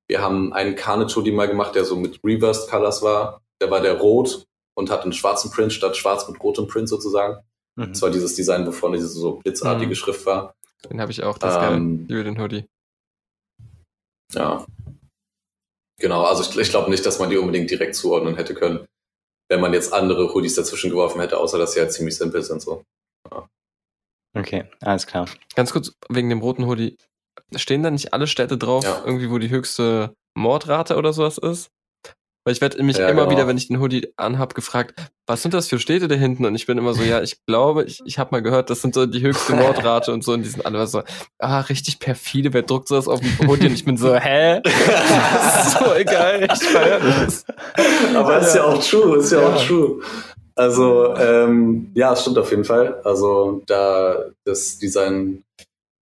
[0.09, 3.43] wir haben einen Carnage-Hoodie mal gemacht, der so mit Reversed Colors war.
[3.61, 4.49] Der war der rot
[4.79, 7.43] und hat einen schwarzen Print statt schwarz mit rotem Print sozusagen.
[7.75, 7.89] Mhm.
[7.89, 9.95] Das war dieses Design, wo vorne diese so blitzartige mhm.
[9.97, 10.55] Schrift war.
[10.89, 12.23] Den habe ich auch, das ähm, geil.
[12.23, 12.65] den Hoodie.
[14.33, 14.65] Ja.
[15.99, 18.87] Genau, also ich, ich glaube nicht, dass man die unbedingt direkt zuordnen hätte können,
[19.49, 22.63] wenn man jetzt andere Hoodies dazwischen geworfen hätte, außer dass sie halt ziemlich simpel sind
[22.63, 22.85] so.
[23.33, 23.49] Ja.
[24.37, 25.29] Okay, alles klar.
[25.57, 26.97] Ganz kurz wegen dem roten Hoodie.
[27.57, 29.03] Stehen da nicht alle Städte drauf, ja.
[29.05, 31.73] irgendwie, wo die höchste Mordrate oder sowas ist?
[32.49, 33.31] Weil ich werde mich ja, immer genau.
[33.33, 34.95] wieder, wenn ich den Hoodie anhab, gefragt,
[35.27, 36.47] was sind das für Städte da hinten?
[36.47, 38.95] Und ich bin immer so, ja, ich glaube, ich, ich habe mal gehört, das sind
[38.95, 40.33] so die höchste Mordrate und so.
[40.33, 41.03] Und die sind alle so,
[41.39, 43.67] ah, richtig perfide, wer druckt sowas auf dem Hoodie?
[43.67, 44.63] Und ich bin so, hä?
[44.65, 47.45] das ist so egal, ich feiere das.
[48.15, 48.39] Aber ja.
[48.39, 49.49] ist ja auch true, ist ja, ja.
[49.49, 50.01] auch true.
[50.55, 52.99] Also, ähm, ja, es stimmt auf jeden Fall.
[53.05, 55.45] Also, da das Design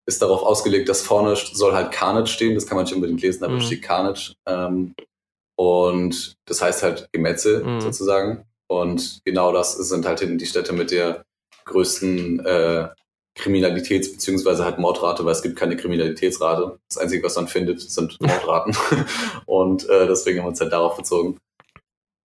[0.08, 2.54] ist darauf ausgelegt, dass vorne soll halt Carnage stehen.
[2.54, 3.62] Das kann man nicht unbedingt lesen, aber mhm.
[3.62, 4.34] steht Carnage.
[4.46, 4.94] Ähm,
[5.56, 7.80] und das heißt halt Gemetzel mhm.
[7.80, 8.44] sozusagen.
[8.68, 11.24] Und genau das sind halt die Städte mit der
[11.64, 12.88] größten äh,
[13.36, 16.78] Kriminalitäts- beziehungsweise halt Mordrate, weil es gibt keine Kriminalitätsrate.
[16.88, 18.76] Das Einzige, was man findet, sind Mordraten.
[19.46, 21.38] und äh, deswegen haben wir uns halt darauf bezogen.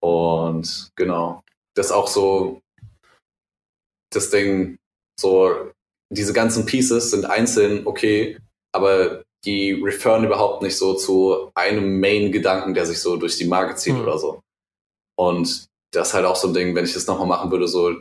[0.02, 1.44] Und genau,
[1.76, 2.62] das ist auch so
[4.12, 4.78] das Ding,
[5.20, 5.72] so
[6.10, 8.38] diese ganzen Pieces sind einzeln okay,
[8.74, 13.76] aber die referen überhaupt nicht so zu einem Main-Gedanken, der sich so durch die Marke
[13.76, 14.02] zieht mhm.
[14.02, 14.42] oder so.
[15.18, 17.96] Und das ist halt auch so ein Ding, wenn ich das nochmal machen würde, so,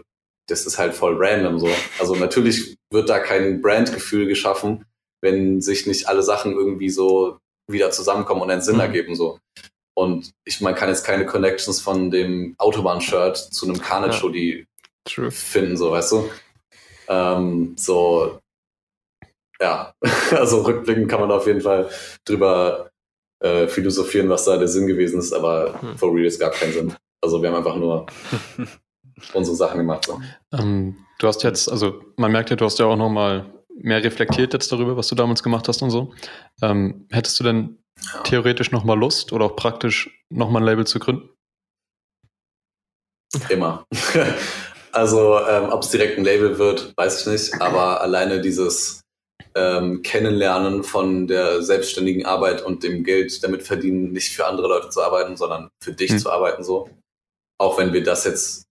[0.49, 1.69] das ist halt voll random so.
[1.99, 4.85] Also natürlich wird da kein Brandgefühl geschaffen,
[5.23, 7.39] wenn sich nicht alle Sachen irgendwie so
[7.71, 8.83] wieder zusammenkommen und einen Sinn mhm.
[8.83, 9.39] ergeben so.
[9.97, 14.67] Und ich man kann jetzt keine Connections von dem Autobahn-Shirt zu einem Carnage-Hoodie
[15.09, 15.31] ja.
[15.31, 16.31] finden, so, weißt du?
[17.09, 18.39] Ähm, so,
[19.61, 19.95] ja,
[20.31, 21.89] also rückblickend kann man auf jeden Fall
[22.25, 22.91] drüber
[23.41, 25.99] äh, philosophieren, was da der Sinn gewesen ist, aber hm.
[25.99, 26.95] for real ist gar keinen Sinn.
[27.23, 28.07] Also wir haben einfach nur
[29.35, 30.07] unsere Sachen gemacht.
[30.07, 30.21] So.
[30.53, 34.53] Ähm, du hast jetzt, also man merkt ja, du hast ja auch nochmal mehr reflektiert
[34.53, 36.13] jetzt darüber, was du damals gemacht hast und so.
[36.63, 37.79] Ähm, hättest du denn
[38.15, 38.23] ja.
[38.23, 41.29] theoretisch nochmal Lust oder auch praktisch nochmal ein Label zu gründen?
[43.49, 43.85] Immer.
[44.93, 49.01] also ähm, ob es direkt ein Label wird, weiß ich nicht, aber alleine dieses
[49.55, 54.91] ähm, Kennenlernen von der selbstständigen Arbeit und dem Geld damit verdienen, nicht für andere Leute
[54.91, 56.19] zu arbeiten, sondern für dich mhm.
[56.19, 56.89] zu arbeiten so.
[57.59, 58.65] Auch wenn wir das jetzt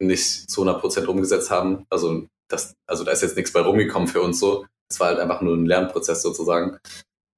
[0.00, 1.86] nicht zu 100 Prozent umgesetzt haben.
[1.90, 4.66] Also, das, also da ist jetzt nichts bei rumgekommen für uns so.
[4.90, 6.78] Es war halt einfach nur ein Lernprozess sozusagen.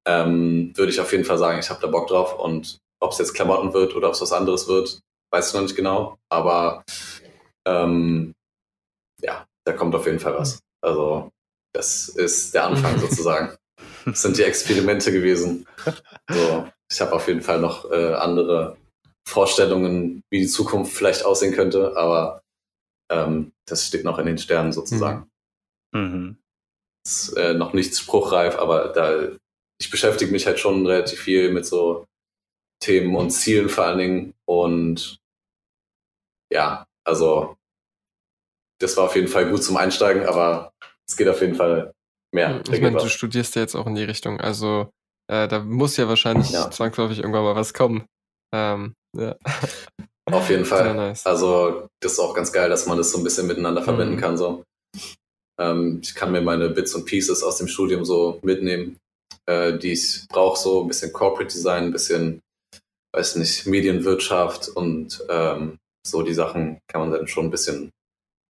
[0.06, 3.18] Ähm, würde ich auf jeden Fall sagen, ich habe da Bock drauf und ob es
[3.18, 5.00] jetzt Klamotten wird oder ob es was anderes wird,
[5.32, 6.16] weiß ich noch nicht genau.
[6.30, 6.84] Aber
[7.66, 8.32] ähm,
[9.20, 10.60] ja, da kommt auf jeden Fall was.
[10.82, 11.30] Also
[11.76, 13.56] das ist der Anfang sozusagen.
[14.04, 15.66] Das sind die Experimente gewesen.
[16.30, 18.76] So, ich habe auf jeden Fall noch äh, andere
[19.28, 22.42] Vorstellungen, wie die Zukunft vielleicht aussehen könnte, aber
[23.10, 25.28] ähm, das steht noch in den Sternen sozusagen.
[25.92, 26.00] Mhm.
[26.00, 26.38] mhm.
[27.04, 29.28] Ist, äh, noch nichts spruchreif, aber da
[29.80, 32.04] ich beschäftige mich halt schon relativ viel mit so
[32.82, 35.18] Themen und Zielen vor allen Dingen und
[36.52, 37.56] ja, also
[38.80, 40.72] das war auf jeden Fall gut zum Einsteigen, aber
[41.08, 41.92] es geht auf jeden Fall
[42.34, 42.60] mehr.
[42.70, 44.90] Ich meine, du studierst ja jetzt auch in die Richtung, also
[45.28, 46.70] äh, da muss ja wahrscheinlich ja.
[46.70, 48.06] zwangsläufig irgendwann mal was kommen.
[48.54, 49.36] Ähm, ja.
[50.30, 50.94] Auf jeden Fall.
[50.94, 51.26] Nice.
[51.26, 54.20] Also das ist auch ganz geil, dass man das so ein bisschen miteinander verbinden mhm.
[54.20, 54.36] kann.
[54.36, 54.64] So.
[55.58, 58.98] Ähm, ich kann mir meine Bits und Pieces aus dem Studium so mitnehmen,
[59.46, 62.40] äh, die ich brauche, so ein bisschen Corporate Design, ein bisschen,
[63.14, 67.90] weiß nicht, Medienwirtschaft und ähm, so die Sachen kann man dann schon ein bisschen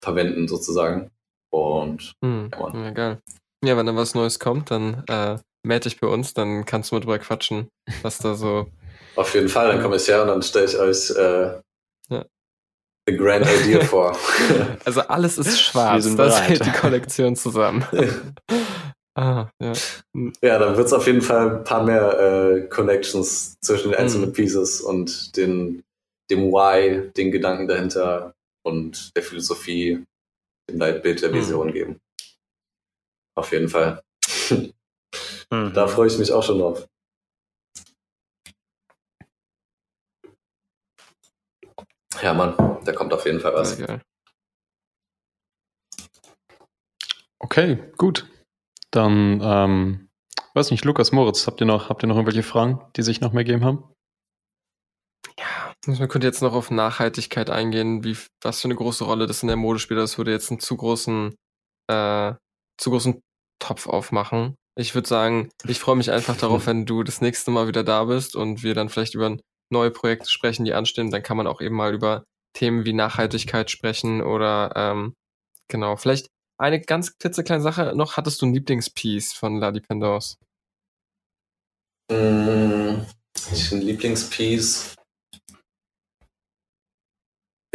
[0.03, 1.10] verwenden sozusagen.
[1.56, 2.51] Und mhm.
[2.53, 3.22] ja, ja, geil.
[3.64, 6.95] Ja, wenn da was Neues kommt, dann äh, melde dich bei uns, dann kannst du
[6.95, 7.70] mit drüber quatschen,
[8.01, 8.68] was da so.
[9.16, 11.62] Auf jeden Fall, dann komme ich her und dann stelle ich euch äh,
[12.10, 12.26] ja.
[13.08, 14.18] The Grand Idea vor.
[14.84, 17.86] Also alles ist schwarz, das hält die Kollektion zusammen.
[19.16, 19.74] ah, ja.
[20.41, 24.32] ja, dann wird es auf jeden Fall ein paar mehr äh, Connections zwischen den einzelnen
[24.32, 24.34] mm.
[24.34, 25.84] Pieces und den,
[26.30, 28.34] dem Why, den Gedanken dahinter
[28.64, 30.03] und der Philosophie,
[30.72, 31.36] Leitbild der hm.
[31.38, 31.74] Vision mm.
[31.74, 32.01] geben.
[33.36, 34.01] Auf jeden Fall.
[35.51, 35.74] Mhm.
[35.74, 36.88] Da freue ich mich auch schon drauf.
[42.22, 43.78] Ja, Mann, da kommt auf jeden Fall was.
[47.39, 48.28] Okay, gut.
[48.91, 50.09] Dann, ähm,
[50.53, 53.34] weiß nicht, Lukas, Moritz, habt ihr noch, habt ihr noch irgendwelche Fragen, die sich noch
[53.34, 53.95] mehr geben haben?
[55.88, 59.48] Man könnte jetzt noch auf Nachhaltigkeit eingehen, wie, was für eine große Rolle das in
[59.48, 60.00] der Mode spielt.
[60.00, 61.36] Das würde jetzt einen zu großen,
[61.88, 62.34] äh,
[62.78, 63.22] zu großen
[63.60, 64.56] Topf aufmachen.
[64.78, 68.06] Ich würde sagen, ich freue mich einfach darauf, wenn du das nächste Mal wieder da
[68.06, 69.38] bist und wir dann vielleicht über
[69.72, 71.12] neue Projekte sprechen, die anstehen.
[71.12, 72.24] Dann kann man auch eben mal über
[72.54, 75.14] Themen wie Nachhaltigkeit sprechen oder ähm,
[75.68, 76.28] genau, vielleicht
[76.58, 78.18] eine ganz klitzekleine Sache noch.
[78.18, 80.38] Hattest du ein Lieblingspiece von La Dependance?
[82.10, 83.02] Mm,
[83.72, 84.95] ein Lieblingspiece.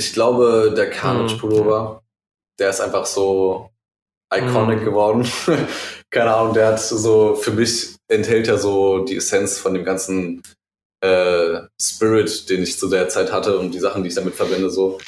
[0.01, 2.03] Ich glaube, der Carnage hm, Pullover,
[2.59, 3.68] der ist einfach so
[4.34, 4.84] iconic mm.
[4.84, 5.28] geworden.
[6.11, 10.42] keine Ahnung, der hat so, für mich enthält er so die Essenz von dem ganzen
[11.05, 14.70] äh, Spirit, den ich zu der Zeit hatte und die Sachen, die ich damit verbinde,
[14.70, 14.98] so.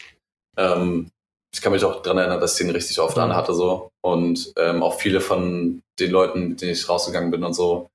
[0.58, 1.08] Ähm,
[1.54, 3.22] ich kann mich auch daran erinnern, dass ich den richtig oft mhm.
[3.22, 3.88] anhatte, so.
[4.04, 7.88] Und ähm, auch viele von den Leuten, mit denen ich rausgegangen bin und so,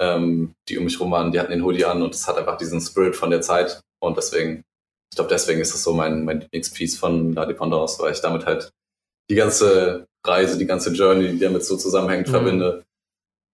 [0.00, 2.56] ähm, die um mich rum waren, die hatten den Hoodie an und es hat einfach
[2.56, 3.80] diesen Spirit von der Zeit.
[4.02, 4.64] Und deswegen,
[5.10, 8.46] ich glaube, deswegen ist es so mein, mein Lieblingspiece von La Dependance, weil ich damit
[8.46, 8.70] halt
[9.28, 12.32] die ganze Reise, die ganze Journey, die damit so zusammenhängt, mhm.
[12.32, 12.84] verbinde.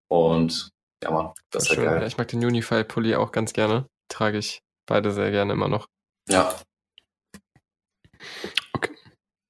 [0.08, 0.70] Und
[1.02, 2.00] ja, man, das ist halt geil.
[2.00, 3.86] Ja, ich mag den Unify-Pulli auch ganz gerne.
[4.08, 5.86] Trage ich beide sehr gerne immer noch.
[6.28, 6.58] Ja.
[8.72, 8.94] Okay.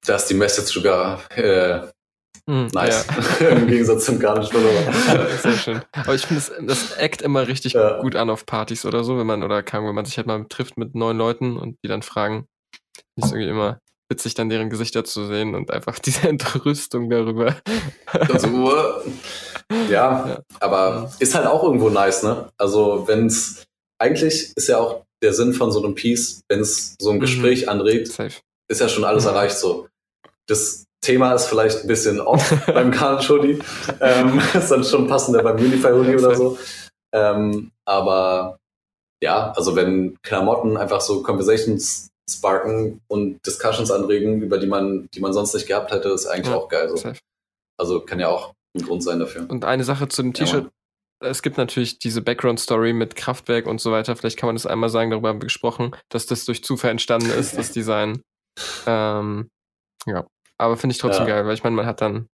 [0.05, 1.87] Da ist die Message sogar äh,
[2.47, 3.05] mm, nice.
[3.39, 3.47] Ja.
[3.49, 5.29] Im Gegensatz zum Garnish Pullover.
[5.41, 5.81] Sehr schön.
[5.91, 8.01] Aber ich finde, das, das eckt immer richtig ja.
[8.01, 10.45] gut an auf Partys oder so, wenn man, oder kann, wenn man sich halt mal
[10.49, 12.47] trifft mit neuen Leuten und die dann fragen.
[13.17, 13.79] Ist irgendwie immer
[14.09, 17.55] witzig, dann deren Gesichter zu sehen und einfach diese Entrüstung darüber.
[18.05, 18.47] Also,
[19.89, 22.49] ja, ja, aber ist halt auch irgendwo nice, ne?
[22.57, 23.63] Also, wenn es,
[23.99, 27.21] eigentlich ist ja auch der Sinn von so einem Piece, wenn es so ein mhm.
[27.21, 27.69] Gespräch mhm.
[27.69, 28.35] anregt, Safe.
[28.69, 29.31] ist ja schon alles mhm.
[29.31, 29.87] erreicht so.
[30.47, 33.59] Das Thema ist vielleicht ein bisschen off beim Carnage Hoodie.
[34.01, 36.57] Ähm, ist dann schon passender beim Unify Hoodie oder so.
[37.13, 38.57] Ähm, aber
[39.23, 45.19] ja, also wenn Klamotten einfach so Conversations sparken und Discussions anregen, über die man, die
[45.19, 46.89] man sonst nicht gehabt hätte, ist eigentlich ja, auch geil.
[46.95, 47.13] So.
[47.77, 49.45] Also kann ja auch ein Grund sein dafür.
[49.47, 50.69] Und eine Sache zu dem T-Shirt.
[51.21, 54.15] Ja, es gibt natürlich diese Background-Story mit Kraftwerk und so weiter.
[54.15, 57.29] Vielleicht kann man das einmal sagen, darüber haben wir gesprochen, dass das durch Zufall entstanden
[57.29, 58.21] ist, das Design.
[58.85, 59.49] Ähm,
[60.05, 60.25] ja,
[60.57, 61.35] aber finde ich trotzdem ja.
[61.35, 62.27] geil, weil ich meine, man hat dann,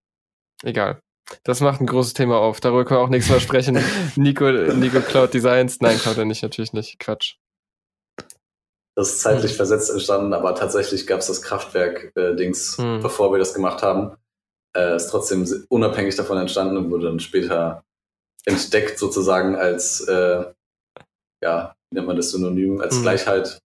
[0.64, 1.02] egal.
[1.44, 2.60] Das macht ein großes Thema auf.
[2.60, 3.82] Darüber können wir auch nichts mehr sprechen.
[4.16, 5.80] Nico, Nico Cloud Designs.
[5.80, 7.00] Nein, Cloud er nicht, natürlich nicht.
[7.00, 7.36] Quatsch.
[8.96, 9.56] Das ist zeitlich mhm.
[9.56, 13.02] versetzt entstanden, aber tatsächlich gab es das Kraftwerk-Dings, äh, mhm.
[13.02, 14.18] bevor wir das gemacht haben.
[14.76, 17.84] Äh, ist trotzdem unabhängig davon entstanden und wurde dann später
[18.46, 20.46] entdeckt sozusagen als, äh,
[21.44, 23.02] ja, wie nennt man das Synonym, als mhm.
[23.04, 23.62] Gleichheit.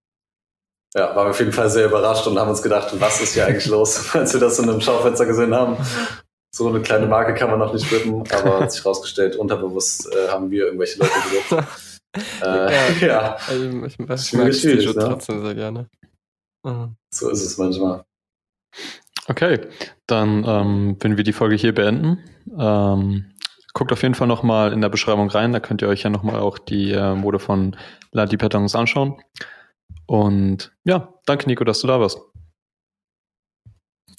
[0.96, 3.46] Ja, waren wir auf jeden Fall sehr überrascht und haben uns gedacht, was ist hier
[3.46, 5.76] eigentlich los, als wir das in einem Schaufenster gesehen haben.
[6.54, 10.30] So eine kleine Marke kann man noch nicht rippen, aber hat sich rausgestellt, unterbewusst äh,
[10.30, 11.68] haben wir irgendwelche Leute gedruckt.
[12.42, 13.36] Äh, ja.
[13.46, 15.04] Also ich, ich, ich mag T-Shirt ne?
[15.04, 15.86] trotzdem sehr gerne.
[16.62, 16.96] Mhm.
[17.10, 18.06] So ist es manchmal.
[19.28, 19.60] Okay,
[20.06, 22.24] dann ähm, wenn wir die Folge hier beenden.
[22.58, 23.26] Ähm,
[23.74, 26.40] guckt auf jeden Fall nochmal in der Beschreibung rein, da könnt ihr euch ja nochmal
[26.40, 27.76] auch die äh, Mode von
[28.12, 29.20] La Dipetons anschauen.
[30.06, 32.20] Und ja, danke Nico, dass du da warst.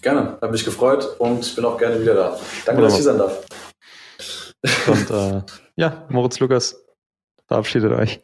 [0.02, 2.40] Gerne, habe mich gefreut und ich bin auch gerne wieder da.
[2.66, 2.84] Danke, Wunderbar.
[2.84, 3.46] dass ich hier sein darf.
[4.88, 5.42] Und äh,
[5.76, 6.76] ja, Moritz Lukas,
[7.48, 8.20] Verabschiedet euch.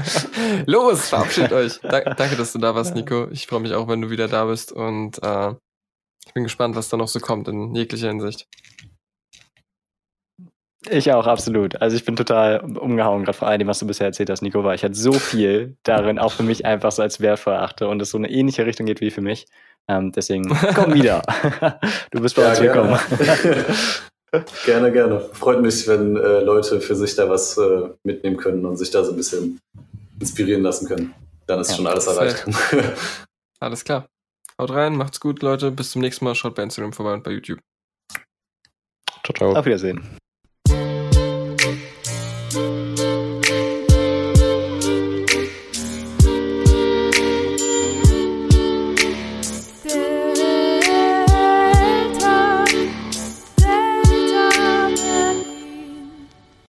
[0.66, 1.78] Los, verabschiedet euch.
[1.80, 3.28] Da, danke, dass du da warst, Nico.
[3.30, 5.54] Ich freue mich auch, wenn du wieder da bist und äh,
[6.26, 8.48] ich bin gespannt, was da noch so kommt in jeglicher Hinsicht.
[10.90, 11.80] Ich auch, absolut.
[11.80, 14.74] Also ich bin total umgehauen, gerade vor allem, was du bisher erzählt hast, Nico, weil
[14.74, 18.10] ich halt so viel darin auch für mich einfach so als wertvoll achte und es
[18.10, 19.46] so eine ähnliche Richtung geht wie für mich.
[19.88, 21.22] Ähm, deswegen komm wieder.
[22.10, 22.98] du bist bei ja, uns willkommen.
[24.66, 25.20] gerne, gerne.
[25.32, 29.02] Freut mich, wenn äh, Leute für sich da was äh, mitnehmen können und sich da
[29.02, 29.60] so ein bisschen
[30.20, 31.14] inspirieren lassen können.
[31.46, 32.44] Dann ist ja, schon alles erreicht.
[33.60, 34.08] alles klar.
[34.60, 35.70] Haut rein, macht's gut, Leute.
[35.70, 36.34] Bis zum nächsten Mal.
[36.34, 37.60] Schaut bei Instagram vorbei und bei YouTube.
[39.24, 39.54] Ciao, ciao.
[39.54, 40.18] Auf Wiedersehen.
[42.50, 42.87] Thank you.